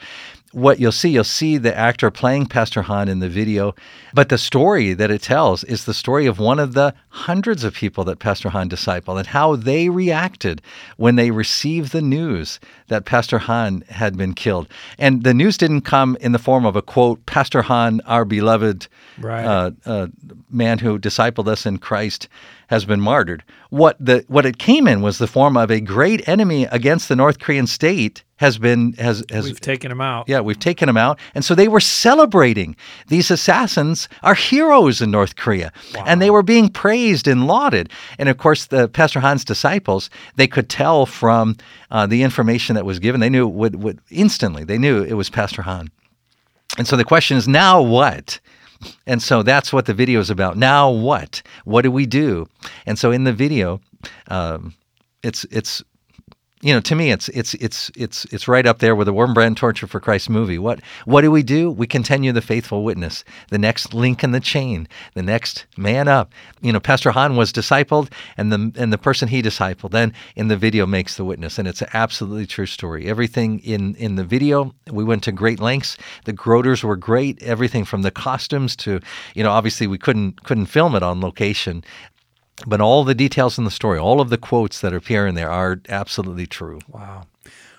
what 0.56 0.80
you'll 0.80 0.90
see, 0.90 1.10
you'll 1.10 1.22
see 1.22 1.58
the 1.58 1.76
actor 1.76 2.10
playing 2.10 2.46
Pastor 2.46 2.80
Han 2.80 3.10
in 3.10 3.18
the 3.18 3.28
video. 3.28 3.74
But 4.14 4.30
the 4.30 4.38
story 4.38 4.94
that 4.94 5.10
it 5.10 5.20
tells 5.20 5.62
is 5.64 5.84
the 5.84 5.92
story 5.92 6.24
of 6.24 6.38
one 6.38 6.58
of 6.58 6.72
the 6.72 6.94
hundreds 7.10 7.62
of 7.62 7.74
people 7.74 8.04
that 8.04 8.20
Pastor 8.20 8.48
Han 8.48 8.70
discipled 8.70 9.18
and 9.18 9.26
how 9.26 9.56
they 9.56 9.90
reacted 9.90 10.62
when 10.96 11.16
they 11.16 11.30
received 11.30 11.92
the 11.92 12.00
news 12.00 12.58
that 12.88 13.04
Pastor 13.04 13.36
Han 13.40 13.84
had 13.90 14.16
been 14.16 14.32
killed. 14.32 14.66
And 14.98 15.24
the 15.24 15.34
news 15.34 15.58
didn't 15.58 15.82
come 15.82 16.16
in 16.22 16.32
the 16.32 16.38
form 16.38 16.64
of 16.64 16.74
a 16.74 16.80
quote, 16.80 17.26
Pastor 17.26 17.60
Han, 17.60 18.00
our 18.06 18.24
beloved 18.24 18.88
right. 19.18 19.44
uh, 19.44 19.72
uh, 19.84 20.06
man 20.48 20.78
who 20.78 20.98
discipled 20.98 21.48
us 21.48 21.66
in 21.66 21.76
Christ 21.76 22.28
has 22.68 22.86
been 22.86 23.02
martyred. 23.02 23.44
What 23.68 23.98
the 24.00 24.24
what 24.28 24.46
it 24.46 24.56
came 24.56 24.88
in 24.88 25.02
was 25.02 25.18
the 25.18 25.26
form 25.26 25.58
of 25.58 25.70
a 25.70 25.82
great 25.82 26.26
enemy 26.26 26.64
against 26.64 27.10
the 27.10 27.16
North 27.16 27.40
Korean 27.40 27.66
state 27.66 28.24
has 28.36 28.58
been 28.58 28.92
has 28.94 29.24
has 29.30 29.44
we've 29.44 29.60
taken 29.60 29.90
him 29.90 30.00
out. 30.00 30.28
Yeah, 30.28 30.40
we've 30.40 30.58
taken 30.58 30.88
him 30.88 30.96
out, 30.96 31.18
and 31.34 31.44
so 31.44 31.54
they 31.54 31.68
were 31.68 31.80
celebrating. 31.80 32.76
These 33.08 33.30
assassins 33.30 34.08
are 34.22 34.34
heroes 34.34 35.00
in 35.00 35.10
North 35.10 35.36
Korea, 35.36 35.72
wow. 35.94 36.04
and 36.06 36.20
they 36.20 36.30
were 36.30 36.42
being 36.42 36.68
praised 36.68 37.26
and 37.26 37.46
lauded. 37.46 37.90
And 38.18 38.28
of 38.28 38.38
course, 38.38 38.66
the 38.66 38.88
Pastor 38.88 39.20
Han's 39.20 39.44
disciples 39.44 40.10
they 40.36 40.46
could 40.46 40.68
tell 40.68 41.06
from 41.06 41.56
uh, 41.90 42.06
the 42.06 42.22
information 42.22 42.74
that 42.74 42.84
was 42.84 42.98
given. 42.98 43.20
They 43.20 43.30
knew 43.30 43.46
would 43.48 43.82
would 43.82 44.00
instantly. 44.10 44.64
They 44.64 44.78
knew 44.78 45.02
it 45.02 45.14
was 45.14 45.30
Pastor 45.30 45.62
Han. 45.62 45.90
And 46.78 46.86
so 46.86 46.96
the 46.96 47.04
question 47.04 47.36
is 47.36 47.48
now 47.48 47.80
what? 47.80 48.38
And 49.06 49.22
so 49.22 49.42
that's 49.42 49.72
what 49.72 49.86
the 49.86 49.94
video 49.94 50.20
is 50.20 50.28
about. 50.28 50.58
Now 50.58 50.90
what? 50.90 51.42
What 51.64 51.82
do 51.82 51.90
we 51.90 52.04
do? 52.04 52.46
And 52.84 52.98
so 52.98 53.10
in 53.10 53.24
the 53.24 53.32
video, 53.32 53.80
um, 54.28 54.74
it's 55.22 55.44
it's 55.50 55.82
you 56.66 56.74
know, 56.74 56.80
to 56.80 56.96
me, 56.96 57.12
it's 57.12 57.28
it's 57.28 57.54
it's 57.54 57.92
it's 57.94 58.24
it's 58.32 58.48
right 58.48 58.66
up 58.66 58.80
there 58.80 58.96
with 58.96 59.06
the 59.06 59.14
Wurmbrand 59.14 59.54
Torture 59.54 59.86
for 59.86 60.00
Christ 60.00 60.28
movie. 60.28 60.58
What 60.58 60.80
what 61.04 61.20
do 61.20 61.30
we 61.30 61.44
do? 61.44 61.70
We 61.70 61.86
continue 61.86 62.32
the 62.32 62.42
faithful 62.42 62.82
witness, 62.82 63.22
the 63.50 63.58
next 63.58 63.94
link 63.94 64.24
in 64.24 64.32
the 64.32 64.40
chain, 64.40 64.88
the 65.14 65.22
next 65.22 65.64
man 65.76 66.08
up. 66.08 66.32
You 66.62 66.72
know, 66.72 66.80
Pastor 66.80 67.12
Han 67.12 67.36
was 67.36 67.52
discipled, 67.52 68.10
and 68.36 68.52
the 68.52 68.72
and 68.82 68.92
the 68.92 68.98
person 68.98 69.28
he 69.28 69.42
discipled 69.42 69.92
then 69.92 70.12
in 70.34 70.48
the 70.48 70.56
video 70.56 70.86
makes 70.86 71.16
the 71.16 71.24
witness, 71.24 71.56
and 71.56 71.68
it's 71.68 71.82
an 71.82 71.88
absolutely 71.92 72.46
true 72.46 72.66
story. 72.66 73.06
Everything 73.06 73.60
in 73.60 73.94
in 73.94 74.16
the 74.16 74.24
video, 74.24 74.74
we 74.90 75.04
went 75.04 75.22
to 75.22 75.30
great 75.30 75.60
lengths. 75.60 75.96
The 76.24 76.32
Groders 76.32 76.82
were 76.82 76.96
great. 76.96 77.40
Everything 77.44 77.84
from 77.84 78.02
the 78.02 78.10
costumes 78.10 78.74
to, 78.78 78.98
you 79.36 79.44
know, 79.44 79.52
obviously 79.52 79.86
we 79.86 79.98
couldn't 79.98 80.42
couldn't 80.42 80.66
film 80.66 80.96
it 80.96 81.04
on 81.04 81.20
location. 81.20 81.84
But 82.66 82.80
all 82.80 83.04
the 83.04 83.14
details 83.14 83.58
in 83.58 83.64
the 83.64 83.70
story, 83.70 83.98
all 83.98 84.20
of 84.20 84.30
the 84.30 84.38
quotes 84.38 84.80
that 84.80 84.94
appear 84.94 85.26
in 85.26 85.34
there 85.34 85.50
are 85.50 85.80
absolutely 85.88 86.46
true. 86.46 86.80
Wow. 86.88 87.24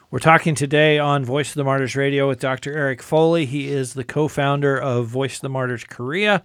We're 0.09 0.19
talking 0.19 0.55
today 0.55 0.99
on 0.99 1.25
Voice 1.25 1.49
of 1.49 1.55
the 1.55 1.63
Martyrs 1.63 1.95
Radio 1.95 2.27
with 2.27 2.39
Dr. 2.39 2.71
Eric 2.77 3.01
Foley. 3.01 3.45
He 3.45 3.69
is 3.69 3.93
the 3.93 4.03
co 4.03 4.27
founder 4.27 4.79
of 4.79 5.07
Voice 5.07 5.35
of 5.35 5.41
the 5.41 5.49
Martyrs 5.49 5.83
Korea. 5.83 6.43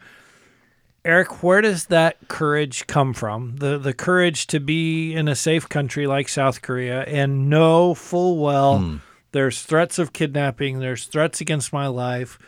Eric, 1.04 1.42
where 1.42 1.60
does 1.60 1.86
that 1.86 2.16
courage 2.28 2.86
come 2.86 3.12
from? 3.12 3.56
The 3.56 3.78
the 3.78 3.92
courage 3.92 4.46
to 4.48 4.60
be 4.60 5.14
in 5.14 5.28
a 5.28 5.34
safe 5.34 5.68
country 5.68 6.06
like 6.06 6.28
South 6.28 6.62
Korea 6.62 7.02
and 7.02 7.50
know 7.50 7.94
full 7.94 8.38
well 8.38 8.78
mm. 8.78 9.00
there's 9.32 9.62
threats 9.62 9.98
of 9.98 10.12
kidnapping, 10.12 10.78
there's 10.78 11.06
threats 11.06 11.40
against 11.40 11.72
my 11.72 11.88
life, 11.88 12.38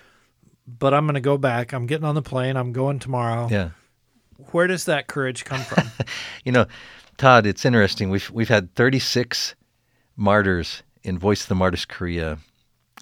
but 0.67 0.95
I'm 0.95 1.05
going 1.05 1.15
to 1.15 1.21
go 1.21 1.37
back. 1.37 1.73
I'm 1.73 1.87
getting 1.87 2.07
on 2.07 2.15
the 2.15 2.23
plane. 2.23 2.57
I'm 2.57 2.73
going 2.73 3.01
tomorrow. 3.01 3.49
Yeah. 3.51 3.71
Where 4.53 4.67
does 4.67 4.85
that 4.87 5.07
courage 5.07 5.45
come 5.45 5.61
from? 5.61 5.91
you 6.45 6.53
know, 6.53 6.67
Todd, 7.17 7.47
it's 7.47 7.65
interesting. 7.65 8.11
We've 8.11 8.31
we've 8.31 8.49
had 8.49 8.75
36 8.75 9.55
martyrs 10.17 10.83
in 11.03 11.19
Voice 11.19 11.43
of 11.43 11.49
the 11.49 11.55
Martyrs 11.55 11.85
Korea 11.85 12.39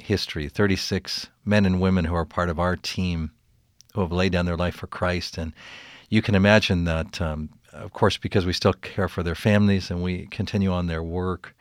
history. 0.00 0.48
36 0.48 1.28
men 1.44 1.64
and 1.64 1.80
women 1.80 2.04
who 2.04 2.14
are 2.14 2.24
part 2.24 2.48
of 2.48 2.58
our 2.58 2.76
team 2.76 3.30
who 3.94 4.00
have 4.00 4.12
laid 4.12 4.32
down 4.32 4.46
their 4.46 4.56
life 4.56 4.74
for 4.74 4.86
Christ, 4.86 5.38
and 5.38 5.52
you 6.08 6.22
can 6.22 6.34
imagine 6.34 6.84
that. 6.84 7.20
Um, 7.20 7.50
of 7.72 7.92
course, 7.94 8.18
because 8.18 8.44
we 8.44 8.52
still 8.52 8.74
care 8.74 9.08
for 9.08 9.22
their 9.22 9.34
families 9.34 9.90
and 9.90 10.02
we 10.02 10.26
continue 10.26 10.70
on 10.70 10.86
their 10.86 11.02
work. 11.02 11.56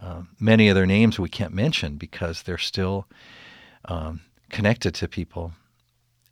Uh, 0.00 0.22
many 0.38 0.68
of 0.68 0.76
their 0.76 0.86
names 0.86 1.18
we 1.18 1.28
can't 1.28 1.52
mention 1.52 1.96
because 1.96 2.42
they're 2.42 2.58
still 2.58 3.08
um, 3.86 4.20
connected 4.50 4.94
to 4.94 5.08
people 5.08 5.52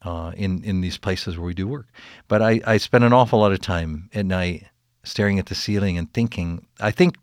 uh, 0.06 0.32
in 0.36 0.62
in 0.64 0.80
these 0.80 0.98
places 0.98 1.36
where 1.36 1.46
we 1.46 1.54
do 1.54 1.66
work. 1.66 1.86
But 2.28 2.42
I, 2.42 2.60
I 2.66 2.76
spend 2.76 3.04
an 3.04 3.12
awful 3.12 3.40
lot 3.40 3.52
of 3.52 3.60
time 3.60 4.10
at 4.14 4.26
night 4.26 4.64
staring 5.04 5.38
at 5.38 5.46
the 5.46 5.54
ceiling 5.54 5.98
and 5.98 6.12
thinking. 6.12 6.66
I 6.80 6.90
think 6.90 7.16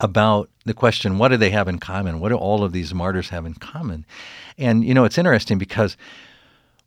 about 0.00 0.50
the 0.64 0.74
question, 0.74 1.18
what 1.18 1.28
do 1.28 1.36
they 1.36 1.50
have 1.50 1.68
in 1.68 1.78
common? 1.78 2.20
What 2.20 2.28
do 2.28 2.36
all 2.36 2.64
of 2.64 2.72
these 2.72 2.92
martyrs 2.92 3.30
have 3.30 3.46
in 3.46 3.54
common? 3.54 4.04
And 4.58 4.84
you 4.84 4.94
know, 4.94 5.04
it's 5.04 5.18
interesting 5.18 5.58
because 5.58 5.96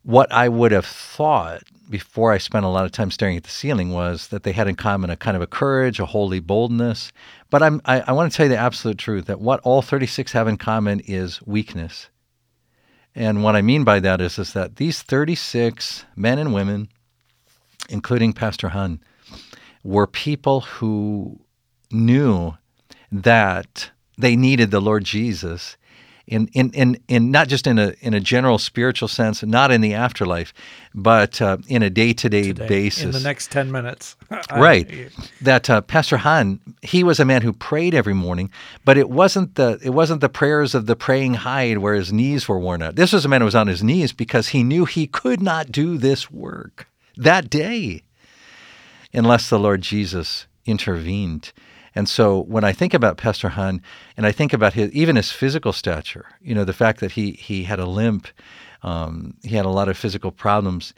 what 0.02 0.30
I 0.32 0.48
would 0.48 0.72
have 0.72 0.86
thought 0.86 1.62
before 1.88 2.32
I 2.32 2.38
spent 2.38 2.64
a 2.64 2.68
lot 2.68 2.84
of 2.84 2.92
time 2.92 3.10
staring 3.10 3.36
at 3.36 3.42
the 3.42 3.50
ceiling 3.50 3.90
was 3.90 4.28
that 4.28 4.44
they 4.44 4.52
had 4.52 4.68
in 4.68 4.76
common 4.76 5.10
a 5.10 5.16
kind 5.16 5.36
of 5.36 5.42
a 5.42 5.46
courage, 5.46 5.98
a 5.98 6.06
holy 6.06 6.38
boldness. 6.38 7.12
But 7.50 7.64
I'm, 7.64 7.80
I, 7.84 8.00
I 8.02 8.12
want 8.12 8.30
to 8.30 8.36
tell 8.36 8.46
you 8.46 8.50
the 8.50 8.56
absolute 8.56 8.96
truth 8.96 9.26
that 9.26 9.40
what 9.40 9.58
all 9.60 9.82
36 9.82 10.30
have 10.32 10.46
in 10.46 10.56
common 10.56 11.00
is 11.00 11.42
weakness 11.46 12.09
and 13.14 13.42
what 13.42 13.56
I 13.56 13.62
mean 13.62 13.84
by 13.84 14.00
that 14.00 14.20
is, 14.20 14.38
is 14.38 14.52
that 14.52 14.76
these 14.76 15.02
36 15.02 16.04
men 16.16 16.38
and 16.38 16.54
women, 16.54 16.88
including 17.88 18.32
Pastor 18.32 18.68
Han, 18.68 19.00
were 19.82 20.06
people 20.06 20.60
who 20.60 21.40
knew 21.90 22.54
that 23.10 23.90
they 24.16 24.36
needed 24.36 24.70
the 24.70 24.80
Lord 24.80 25.04
Jesus 25.04 25.76
in, 26.30 26.46
in, 26.52 26.70
in, 26.70 26.96
in 27.08 27.30
not 27.32 27.48
just 27.48 27.66
in 27.66 27.78
a 27.78 27.92
in 28.00 28.14
a 28.14 28.20
general 28.20 28.56
spiritual 28.56 29.08
sense, 29.08 29.42
not 29.42 29.72
in 29.72 29.80
the 29.80 29.94
afterlife, 29.94 30.54
but 30.94 31.42
uh, 31.42 31.58
in 31.66 31.82
a 31.82 31.90
day 31.90 32.12
to 32.12 32.28
day 32.28 32.52
basis. 32.52 33.04
In 33.04 33.10
the 33.10 33.20
next 33.20 33.50
ten 33.50 33.70
minutes, 33.72 34.16
right? 34.52 35.10
that 35.40 35.68
uh, 35.68 35.80
Pastor 35.80 36.18
Han, 36.18 36.60
he 36.82 37.02
was 37.02 37.18
a 37.18 37.24
man 37.24 37.42
who 37.42 37.52
prayed 37.52 37.94
every 37.94 38.14
morning, 38.14 38.48
but 38.84 38.96
it 38.96 39.10
wasn't 39.10 39.56
the 39.56 39.80
it 39.82 39.90
wasn't 39.90 40.20
the 40.20 40.28
prayers 40.28 40.74
of 40.74 40.86
the 40.86 40.94
Praying 40.94 41.34
Hyde 41.34 41.78
where 41.78 41.94
his 41.94 42.12
knees 42.12 42.48
were 42.48 42.60
worn 42.60 42.80
out. 42.80 42.94
This 42.94 43.12
was 43.12 43.24
a 43.24 43.28
man 43.28 43.40
who 43.40 43.46
was 43.46 43.56
on 43.56 43.66
his 43.66 43.82
knees 43.82 44.12
because 44.12 44.48
he 44.48 44.62
knew 44.62 44.84
he 44.84 45.08
could 45.08 45.42
not 45.42 45.72
do 45.72 45.98
this 45.98 46.30
work 46.30 46.86
that 47.16 47.50
day 47.50 48.04
unless 49.12 49.50
the 49.50 49.58
Lord 49.58 49.82
Jesus 49.82 50.46
intervened. 50.64 51.52
And 51.94 52.08
so 52.08 52.42
when 52.42 52.64
I 52.64 52.72
think 52.72 52.94
about 52.94 53.16
Pastor 53.16 53.50
Han 53.50 53.82
and 54.16 54.26
I 54.26 54.32
think 54.32 54.52
about 54.52 54.74
his 54.74 54.92
even 54.92 55.16
his 55.16 55.32
physical 55.32 55.72
stature, 55.72 56.26
you 56.40 56.54
know, 56.54 56.64
the 56.64 56.72
fact 56.72 57.00
that 57.00 57.12
he 57.12 57.32
he 57.32 57.64
had 57.64 57.80
a 57.80 57.86
limp, 57.86 58.28
um, 58.82 59.34
he 59.42 59.56
had 59.56 59.66
a 59.66 59.70
lot 59.70 59.88
of 59.88 59.98
physical 59.98 60.30
problems, 60.30 60.94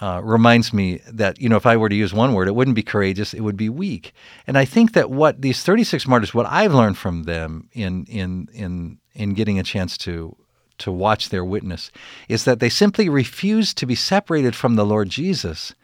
uh, 0.00 0.20
reminds 0.24 0.72
me 0.72 1.00
that 1.06 1.40
you 1.40 1.48
know 1.48 1.56
if 1.56 1.66
I 1.66 1.76
were 1.76 1.88
to 1.88 1.94
use 1.94 2.12
one 2.12 2.34
word, 2.34 2.48
it 2.48 2.54
wouldn't 2.54 2.74
be 2.74 2.82
courageous, 2.82 3.34
it 3.34 3.42
would 3.42 3.56
be 3.56 3.68
weak. 3.68 4.12
And 4.46 4.58
I 4.58 4.64
think 4.64 4.92
that 4.92 5.10
what 5.10 5.42
these 5.42 5.62
36 5.62 6.06
martyrs, 6.08 6.34
what 6.34 6.46
I've 6.46 6.74
learned 6.74 6.98
from 6.98 7.24
them 7.24 7.68
in 7.72 8.04
in 8.06 8.48
in 8.52 8.98
in 9.14 9.34
getting 9.34 9.58
a 9.58 9.62
chance 9.62 9.96
to 9.98 10.36
to 10.78 10.90
watch 10.90 11.28
their 11.28 11.44
witness 11.44 11.90
is 12.28 12.44
that 12.44 12.58
they 12.58 12.68
simply 12.68 13.08
refuse 13.08 13.72
to 13.74 13.86
be 13.86 13.94
separated 13.94 14.56
from 14.56 14.74
the 14.74 14.84
Lord 14.84 15.08
Jesus 15.08 15.74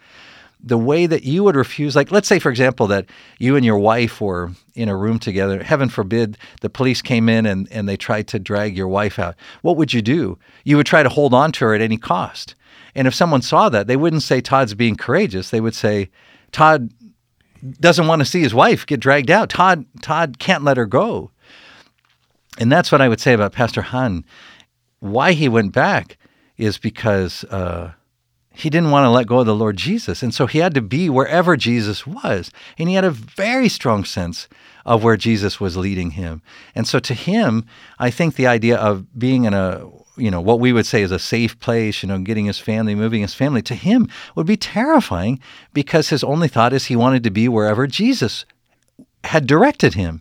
the 0.62 0.78
way 0.78 1.06
that 1.06 1.24
you 1.24 1.42
would 1.44 1.56
refuse, 1.56 1.96
like, 1.96 2.10
let's 2.10 2.28
say, 2.28 2.38
for 2.38 2.50
example, 2.50 2.86
that 2.88 3.06
you 3.38 3.56
and 3.56 3.64
your 3.64 3.78
wife 3.78 4.20
were 4.20 4.50
in 4.74 4.88
a 4.88 4.96
room 4.96 5.18
together. 5.18 5.62
Heaven 5.62 5.88
forbid 5.88 6.36
the 6.60 6.70
police 6.70 7.02
came 7.02 7.28
in 7.28 7.46
and, 7.46 7.68
and 7.70 7.88
they 7.88 7.96
tried 7.96 8.28
to 8.28 8.38
drag 8.38 8.76
your 8.76 8.88
wife 8.88 9.18
out. 9.18 9.36
What 9.62 9.76
would 9.76 9.92
you 9.92 10.02
do? 10.02 10.38
You 10.64 10.76
would 10.76 10.86
try 10.86 11.02
to 11.02 11.08
hold 11.08 11.32
on 11.34 11.52
to 11.52 11.64
her 11.66 11.74
at 11.74 11.80
any 11.80 11.96
cost. 11.96 12.54
And 12.94 13.06
if 13.06 13.14
someone 13.14 13.42
saw 13.42 13.68
that, 13.68 13.86
they 13.86 13.96
wouldn't 13.96 14.22
say 14.22 14.40
Todd's 14.40 14.74
being 14.74 14.96
courageous. 14.96 15.50
They 15.50 15.60
would 15.60 15.74
say, 15.74 16.10
Todd 16.52 16.92
doesn't 17.80 18.06
want 18.06 18.20
to 18.20 18.26
see 18.26 18.40
his 18.40 18.54
wife 18.54 18.86
get 18.86 19.00
dragged 19.00 19.30
out. 19.30 19.50
Todd, 19.50 19.86
Todd 20.02 20.38
can't 20.38 20.64
let 20.64 20.76
her 20.76 20.86
go. 20.86 21.30
And 22.58 22.70
that's 22.70 22.90
what 22.90 23.00
I 23.00 23.08
would 23.08 23.20
say 23.20 23.32
about 23.32 23.52
Pastor 23.52 23.82
Han. 23.82 24.24
Why 24.98 25.32
he 25.32 25.48
went 25.48 25.72
back 25.72 26.18
is 26.58 26.76
because. 26.76 27.44
Uh, 27.44 27.92
he 28.52 28.68
didn't 28.68 28.90
want 28.90 29.04
to 29.04 29.10
let 29.10 29.26
go 29.26 29.40
of 29.40 29.46
the 29.46 29.54
Lord 29.54 29.76
Jesus. 29.76 30.22
And 30.22 30.34
so 30.34 30.46
he 30.46 30.58
had 30.58 30.74
to 30.74 30.82
be 30.82 31.08
wherever 31.08 31.56
Jesus 31.56 32.06
was. 32.06 32.50
And 32.78 32.88
he 32.88 32.94
had 32.94 33.04
a 33.04 33.10
very 33.10 33.68
strong 33.68 34.04
sense 34.04 34.48
of 34.84 35.04
where 35.04 35.16
Jesus 35.16 35.60
was 35.60 35.76
leading 35.76 36.12
him. 36.12 36.42
And 36.74 36.86
so 36.86 36.98
to 37.00 37.14
him, 37.14 37.64
I 37.98 38.10
think 38.10 38.34
the 38.34 38.46
idea 38.46 38.76
of 38.76 39.18
being 39.18 39.44
in 39.44 39.54
a 39.54 39.86
you 40.16 40.30
know 40.30 40.40
what 40.40 40.60
we 40.60 40.72
would 40.72 40.86
say 40.86 41.02
is 41.02 41.12
a 41.12 41.18
safe 41.18 41.58
place 41.60 42.02
you 42.02 42.08
know 42.08 42.18
getting 42.18 42.44
his 42.44 42.58
family 42.58 42.94
moving 42.94 43.22
his 43.22 43.32
family 43.32 43.62
to 43.62 43.74
him 43.74 44.08
would 44.34 44.46
be 44.46 44.56
terrifying 44.56 45.40
because 45.72 46.10
his 46.10 46.22
only 46.22 46.48
thought 46.48 46.72
is 46.72 46.86
he 46.86 46.96
wanted 46.96 47.22
to 47.22 47.30
be 47.30 47.48
wherever 47.48 47.86
jesus 47.86 48.44
had 49.24 49.46
directed 49.46 49.94
him 49.94 50.20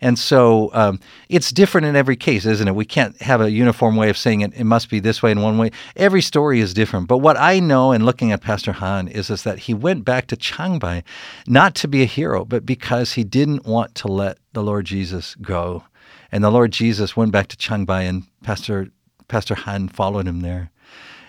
and 0.00 0.18
so 0.18 0.70
um, 0.74 1.00
it's 1.28 1.50
different 1.50 1.86
in 1.86 1.96
every 1.96 2.16
case, 2.16 2.44
isn't 2.46 2.68
it? 2.68 2.74
We 2.74 2.84
can't 2.84 3.20
have 3.22 3.40
a 3.40 3.50
uniform 3.50 3.96
way 3.96 4.10
of 4.10 4.18
saying 4.18 4.42
it. 4.42 4.52
It 4.54 4.64
must 4.64 4.90
be 4.90 5.00
this 5.00 5.22
way 5.22 5.30
in 5.30 5.42
one 5.42 5.58
way. 5.58 5.70
Every 5.96 6.22
story 6.22 6.60
is 6.60 6.74
different. 6.74 7.08
But 7.08 7.18
what 7.18 7.36
I 7.36 7.60
know 7.60 7.92
in 7.92 8.04
looking 8.04 8.32
at 8.32 8.42
Pastor 8.42 8.72
Han 8.72 9.08
is, 9.08 9.30
is 9.30 9.42
that 9.44 9.60
he 9.60 9.74
went 9.74 10.04
back 10.04 10.26
to 10.28 10.36
Changbai 10.36 11.02
not 11.46 11.74
to 11.76 11.88
be 11.88 12.02
a 12.02 12.06
hero, 12.06 12.44
but 12.44 12.66
because 12.66 13.12
he 13.12 13.24
didn't 13.24 13.66
want 13.66 13.94
to 13.96 14.08
let 14.08 14.38
the 14.52 14.62
Lord 14.62 14.86
Jesus 14.86 15.34
go. 15.36 15.84
And 16.32 16.42
the 16.42 16.50
Lord 16.50 16.72
Jesus 16.72 17.16
went 17.16 17.32
back 17.32 17.48
to 17.48 17.56
Changbai, 17.56 18.08
and 18.08 18.24
Pastor, 18.42 18.88
Pastor 19.28 19.54
Han 19.54 19.88
followed 19.88 20.26
him 20.26 20.40
there. 20.40 20.70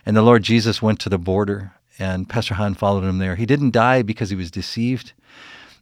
And 0.05 0.15
the 0.15 0.21
Lord 0.21 0.43
Jesus 0.43 0.81
went 0.81 0.99
to 1.01 1.09
the 1.09 1.17
border, 1.17 1.73
and 1.99 2.29
Pastor 2.29 2.55
Han 2.55 2.73
followed 2.73 3.03
him 3.03 3.17
there. 3.17 3.35
He 3.35 3.45
didn't 3.45 3.71
die 3.71 4.01
because 4.01 4.29
he 4.29 4.35
was 4.35 4.51
deceived 4.51 5.13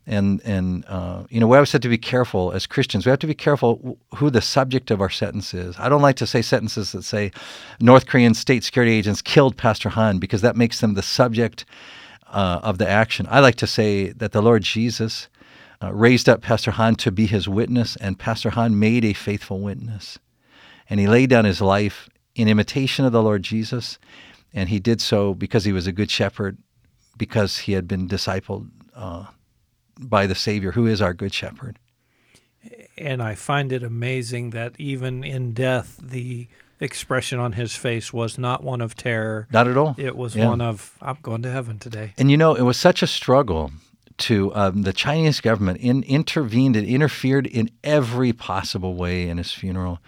and 0.08 0.41
and 0.44 0.86
uh, 0.88 1.24
you 1.30 1.39
know 1.39 1.48
we 1.48 1.58
always 1.58 1.72
have 1.72 1.82
to 1.82 1.89
be 1.89 1.98
careful 1.98 2.52
as 2.52 2.68
Christians. 2.68 3.06
We 3.06 3.10
have 3.10 3.20
to 3.20 3.28
be 3.28 3.34
careful 3.34 3.98
who 4.15 4.30
the 4.30 4.41
subject 4.41 4.91
of 4.91 5.02
our 5.02 5.10
sentence 5.10 5.54
is. 5.54 5.76
I 5.80 5.89
don't 5.89 6.02
like 6.02 6.18
to 6.18 6.28
say 6.28 6.41
sentences 6.41 6.91
that 6.91 7.04
say 7.04 7.32
North 7.80 8.06
Korean 8.06 8.34
state 8.34 8.63
security 8.63 8.94
agents 8.94 9.22
killed 9.22 9.58
Pastor 9.58 9.89
Han 9.89 10.20
because 10.20 10.41
that 10.41 10.56
makes 10.56 10.80
them 10.80 10.94
the 10.94 11.02
subject 11.02 11.65
uh, 12.28 12.60
of 12.63 12.78
the 12.78 12.88
action. 12.88 13.28
I 13.30 13.39
like 13.39 13.56
to 13.56 13.68
say 13.68 14.12
that 14.12 14.32
the 14.32 14.41
Lord 14.41 14.63
Jesus 14.63 15.28
uh, 15.82 15.94
raised 15.94 16.30
up 16.30 16.41
Pastor 16.41 16.72
Han 16.72 16.96
to 16.96 17.12
be 17.12 17.26
his 17.26 17.48
witness, 17.48 17.96
and 17.98 18.20
Pastor 18.20 18.52
Han 18.52 18.80
made 18.80 19.06
a 19.06 19.13
faithful 19.13 19.60
witness, 19.60 20.18
and 20.89 21.00
he 21.00 21.08
laid 21.08 21.30
down 21.30 21.46
his 21.46 21.62
life 21.62 22.10
in 22.36 22.48
imitation 22.48 23.06
of 23.06 23.12
the 23.12 23.24
Lord 23.24 23.44
Jesus, 23.44 23.98
and 24.54 24.70
he 24.70 24.80
did 24.80 25.02
so 25.02 25.34
because 25.34 25.65
he 25.65 25.74
was 25.74 25.88
a 25.88 25.91
good 25.91 26.12
shepherd, 26.12 26.58
because 27.18 27.60
he 27.60 27.74
had 27.74 27.88
been 27.88 28.08
discipled 28.08 28.70
uh, 28.96 29.26
by 29.99 30.27
the 30.27 30.36
Savior, 30.36 30.71
who 30.71 30.86
is 30.86 31.01
our 31.01 31.13
Good 31.13 31.34
Shepherd. 31.34 31.79
And 32.97 33.21
I 33.21 33.36
find 33.36 33.71
it 33.71 33.84
amazing 33.84 34.51
that 34.51 34.73
even 34.79 35.23
in 35.23 35.53
death, 35.53 35.99
the 36.01 36.47
expression 36.79 37.39
on 37.39 37.53
his 37.53 37.75
face 37.75 38.12
was 38.12 38.38
not 38.38 38.63
one 38.63 38.81
of 38.81 38.95
terror. 38.95 39.47
Not 39.51 39.67
at 39.67 39.77
all. 39.77 39.95
It 39.97 40.15
was 40.15 40.36
yeah. 40.36 40.47
one 40.47 40.62
of, 40.62 40.97
I'm 41.01 41.17
going 41.21 41.41
to 41.43 41.51
heaven 41.51 41.79
today. 41.79 42.13
And 42.17 42.31
you 42.31 42.38
know, 42.38 42.55
it 42.55 42.63
was 42.63 42.77
such 42.77 43.01
a 43.01 43.08
struggle 43.08 43.71
to 44.17 44.53
um, 44.55 44.84
the 44.84 44.93
Chinese 44.93 45.41
government 45.41 45.79
in, 45.79 46.03
intervened 46.03 46.75
and 46.75 46.88
interfered 46.88 47.47
in 47.47 47.69
every 47.84 48.34
possible 48.34 48.95
way 48.95 49.27
in 49.27 49.38
his 49.38 49.51
funeral. 49.51 49.99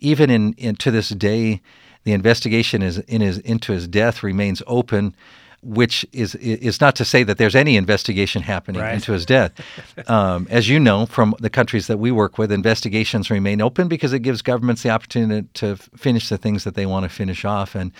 Even 0.00 0.30
in, 0.30 0.54
in 0.54 0.76
to 0.76 0.90
this 0.90 1.08
day, 1.10 1.60
the 2.04 2.12
investigation 2.12 2.82
is 2.82 2.98
in 3.00 3.20
his 3.20 3.38
into 3.38 3.72
his 3.72 3.88
death 3.88 4.22
remains 4.22 4.62
open 4.66 5.14
which 5.62 6.06
is 6.12 6.34
is 6.36 6.80
not 6.80 6.94
to 6.96 7.04
say 7.04 7.22
that 7.24 7.36
there's 7.36 7.56
any 7.56 7.76
investigation 7.76 8.42
happening 8.42 8.80
right. 8.80 8.94
into 8.94 9.12
his 9.12 9.26
death. 9.26 9.52
Um, 10.06 10.46
as 10.48 10.68
you 10.68 10.80
know 10.80 11.06
from 11.06 11.34
the 11.38 11.50
countries 11.50 11.86
that 11.88 11.98
we 11.98 12.10
work 12.10 12.38
with, 12.38 12.50
investigations 12.50 13.30
remain 13.30 13.60
open 13.60 13.88
because 13.88 14.12
it 14.12 14.20
gives 14.20 14.40
governments 14.42 14.82
the 14.82 14.90
opportunity 14.90 15.46
to 15.54 15.76
finish 15.76 16.28
the 16.28 16.38
things 16.38 16.64
that 16.64 16.74
they 16.74 16.86
want 16.86 17.02
to 17.02 17.08
finish 17.08 17.44
off. 17.44 17.74
And 17.74 17.92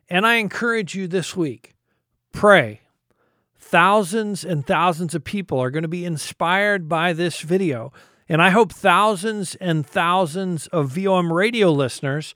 And 0.07 0.27
I 0.27 0.35
encourage 0.35 0.93
you 0.93 1.07
this 1.07 1.35
week 1.35 1.73
pray. 2.31 2.81
Thousands 3.57 4.45
and 4.45 4.67
thousands 4.67 5.15
of 5.15 5.23
people 5.23 5.59
are 5.59 5.71
going 5.71 5.81
to 5.81 5.87
be 5.87 6.05
inspired 6.05 6.87
by 6.87 7.13
this 7.13 7.41
video. 7.41 7.91
And 8.27 8.39
I 8.39 8.51
hope 8.51 8.71
thousands 8.71 9.55
and 9.55 9.83
thousands 9.83 10.67
of 10.67 10.91
VOM 10.91 11.33
radio 11.33 11.71
listeners 11.71 12.35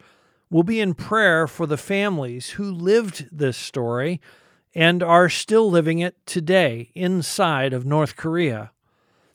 We'll 0.54 0.62
be 0.62 0.80
in 0.80 0.94
prayer 0.94 1.48
for 1.48 1.66
the 1.66 1.78
families 1.78 2.52
who 2.52 2.72
lived 2.72 3.28
this 3.32 3.58
story 3.58 4.22
and 4.76 5.02
are 5.02 5.28
still 5.28 5.68
living 5.68 5.98
it 5.98 6.16
today 6.28 6.92
inside 6.94 7.74
of 7.74 7.88
North 7.88 8.16
Korea. 8.16 8.70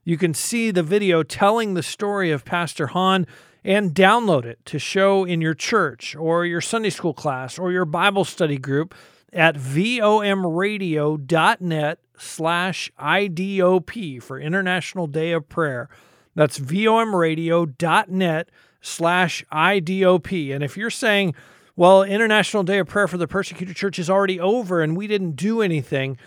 You 0.04 0.16
can 0.16 0.32
see 0.32 0.70
the 0.70 0.84
video 0.84 1.24
telling 1.24 1.74
the 1.74 1.82
story 1.82 2.30
of 2.30 2.44
Pastor 2.44 2.86
Han 2.86 3.26
and 3.64 3.96
download 3.96 4.44
it 4.44 4.64
to 4.66 4.78
show 4.78 5.24
in 5.24 5.40
your 5.40 5.54
church 5.54 6.14
or 6.14 6.46
your 6.46 6.60
Sunday 6.60 6.90
school 6.90 7.14
class 7.14 7.58
or 7.58 7.72
your 7.72 7.84
Bible 7.84 8.24
study 8.24 8.56
group 8.56 8.94
at 9.32 9.56
vomradio.net 9.56 11.98
slash 12.16 12.92
IDOP 12.96 14.22
for 14.22 14.38
International 14.38 15.08
Day 15.08 15.32
of 15.32 15.48
Prayer. 15.48 15.88
That's 16.36 16.60
vomradio.net 16.60 18.50
slash 18.80 19.44
IDOP. 19.52 20.54
And 20.54 20.62
if 20.62 20.76
you're 20.76 20.90
saying, 20.90 21.34
well, 21.76 22.02
International 22.02 22.62
Day 22.62 22.78
of 22.78 22.88
Prayer 22.88 23.08
for 23.08 23.18
the 23.18 23.28
Persecuted 23.28 23.76
Church 23.76 23.98
is 23.98 24.10
already 24.10 24.40
over 24.40 24.82
and 24.82 24.96
we 24.96 25.06
didn't 25.06 25.36
do 25.36 25.62
anything, 25.62 26.18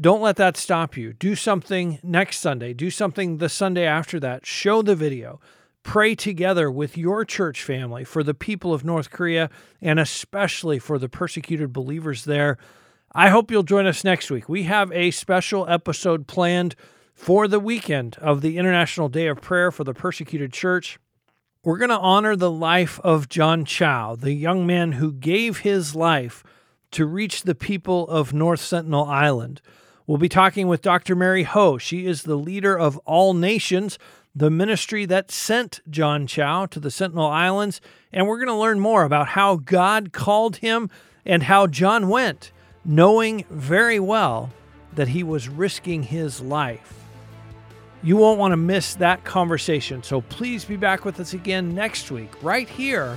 don't 0.00 0.22
let 0.22 0.36
that 0.36 0.56
stop 0.56 0.96
you. 0.96 1.12
Do 1.12 1.34
something 1.34 1.98
next 2.02 2.38
Sunday. 2.38 2.72
Do 2.72 2.90
something 2.90 3.38
the 3.38 3.48
Sunday 3.48 3.84
after 3.84 4.18
that. 4.20 4.46
Show 4.46 4.82
the 4.82 4.96
video. 4.96 5.40
Pray 5.82 6.14
together 6.14 6.70
with 6.70 6.96
your 6.96 7.24
church 7.24 7.62
family 7.62 8.04
for 8.04 8.22
the 8.22 8.34
people 8.34 8.72
of 8.72 8.84
North 8.84 9.10
Korea 9.10 9.50
and 9.80 9.98
especially 9.98 10.78
for 10.78 10.98
the 10.98 11.08
persecuted 11.08 11.72
believers 11.72 12.24
there. 12.24 12.56
I 13.14 13.28
hope 13.28 13.50
you'll 13.50 13.64
join 13.64 13.86
us 13.86 14.04
next 14.04 14.30
week. 14.30 14.48
We 14.48 14.62
have 14.62 14.90
a 14.92 15.10
special 15.10 15.68
episode 15.68 16.26
planned 16.26 16.76
for 17.14 17.46
the 17.46 17.60
weekend 17.60 18.16
of 18.20 18.40
the 18.40 18.56
International 18.56 19.08
Day 19.08 19.26
of 19.26 19.40
Prayer 19.40 19.70
for 19.70 19.84
the 19.84 19.94
Persecuted 19.94 20.52
Church. 20.52 20.98
We're 21.64 21.78
going 21.78 21.90
to 21.90 21.98
honor 21.98 22.34
the 22.34 22.50
life 22.50 22.98
of 23.04 23.28
John 23.28 23.64
Chau, 23.64 24.16
the 24.16 24.32
young 24.32 24.66
man 24.66 24.92
who 24.92 25.12
gave 25.12 25.58
his 25.58 25.94
life 25.94 26.42
to 26.90 27.06
reach 27.06 27.44
the 27.44 27.54
people 27.54 28.08
of 28.08 28.32
North 28.32 28.60
Sentinel 28.60 29.04
Island. 29.04 29.60
We'll 30.04 30.18
be 30.18 30.28
talking 30.28 30.66
with 30.66 30.82
Dr. 30.82 31.14
Mary 31.14 31.44
Ho. 31.44 31.78
She 31.78 32.04
is 32.04 32.24
the 32.24 32.34
leader 32.34 32.76
of 32.76 32.98
All 33.04 33.32
Nations, 33.32 33.96
the 34.34 34.50
ministry 34.50 35.06
that 35.06 35.30
sent 35.30 35.78
John 35.88 36.26
Chau 36.26 36.66
to 36.66 36.80
the 36.80 36.90
Sentinel 36.90 37.28
Islands. 37.28 37.80
And 38.12 38.26
we're 38.26 38.38
going 38.38 38.48
to 38.48 38.54
learn 38.56 38.80
more 38.80 39.04
about 39.04 39.28
how 39.28 39.54
God 39.54 40.12
called 40.12 40.56
him 40.56 40.90
and 41.24 41.44
how 41.44 41.68
John 41.68 42.08
went, 42.08 42.50
knowing 42.84 43.44
very 43.48 44.00
well 44.00 44.50
that 44.96 45.06
he 45.06 45.22
was 45.22 45.48
risking 45.48 46.02
his 46.02 46.40
life. 46.40 47.01
You 48.04 48.16
won't 48.16 48.40
want 48.40 48.50
to 48.50 48.56
miss 48.56 48.96
that 48.96 49.22
conversation, 49.22 50.02
so 50.02 50.22
please 50.22 50.64
be 50.64 50.74
back 50.74 51.04
with 51.04 51.20
us 51.20 51.34
again 51.34 51.72
next 51.72 52.10
week, 52.10 52.30
right 52.42 52.68
here 52.68 53.16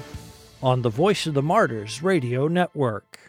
on 0.62 0.84
the 0.84 0.92
Voice 0.92 1.26
of 1.26 1.34
the 1.34 1.42
Martyrs 1.42 2.04
Radio 2.04 2.48
Network. 2.48 3.25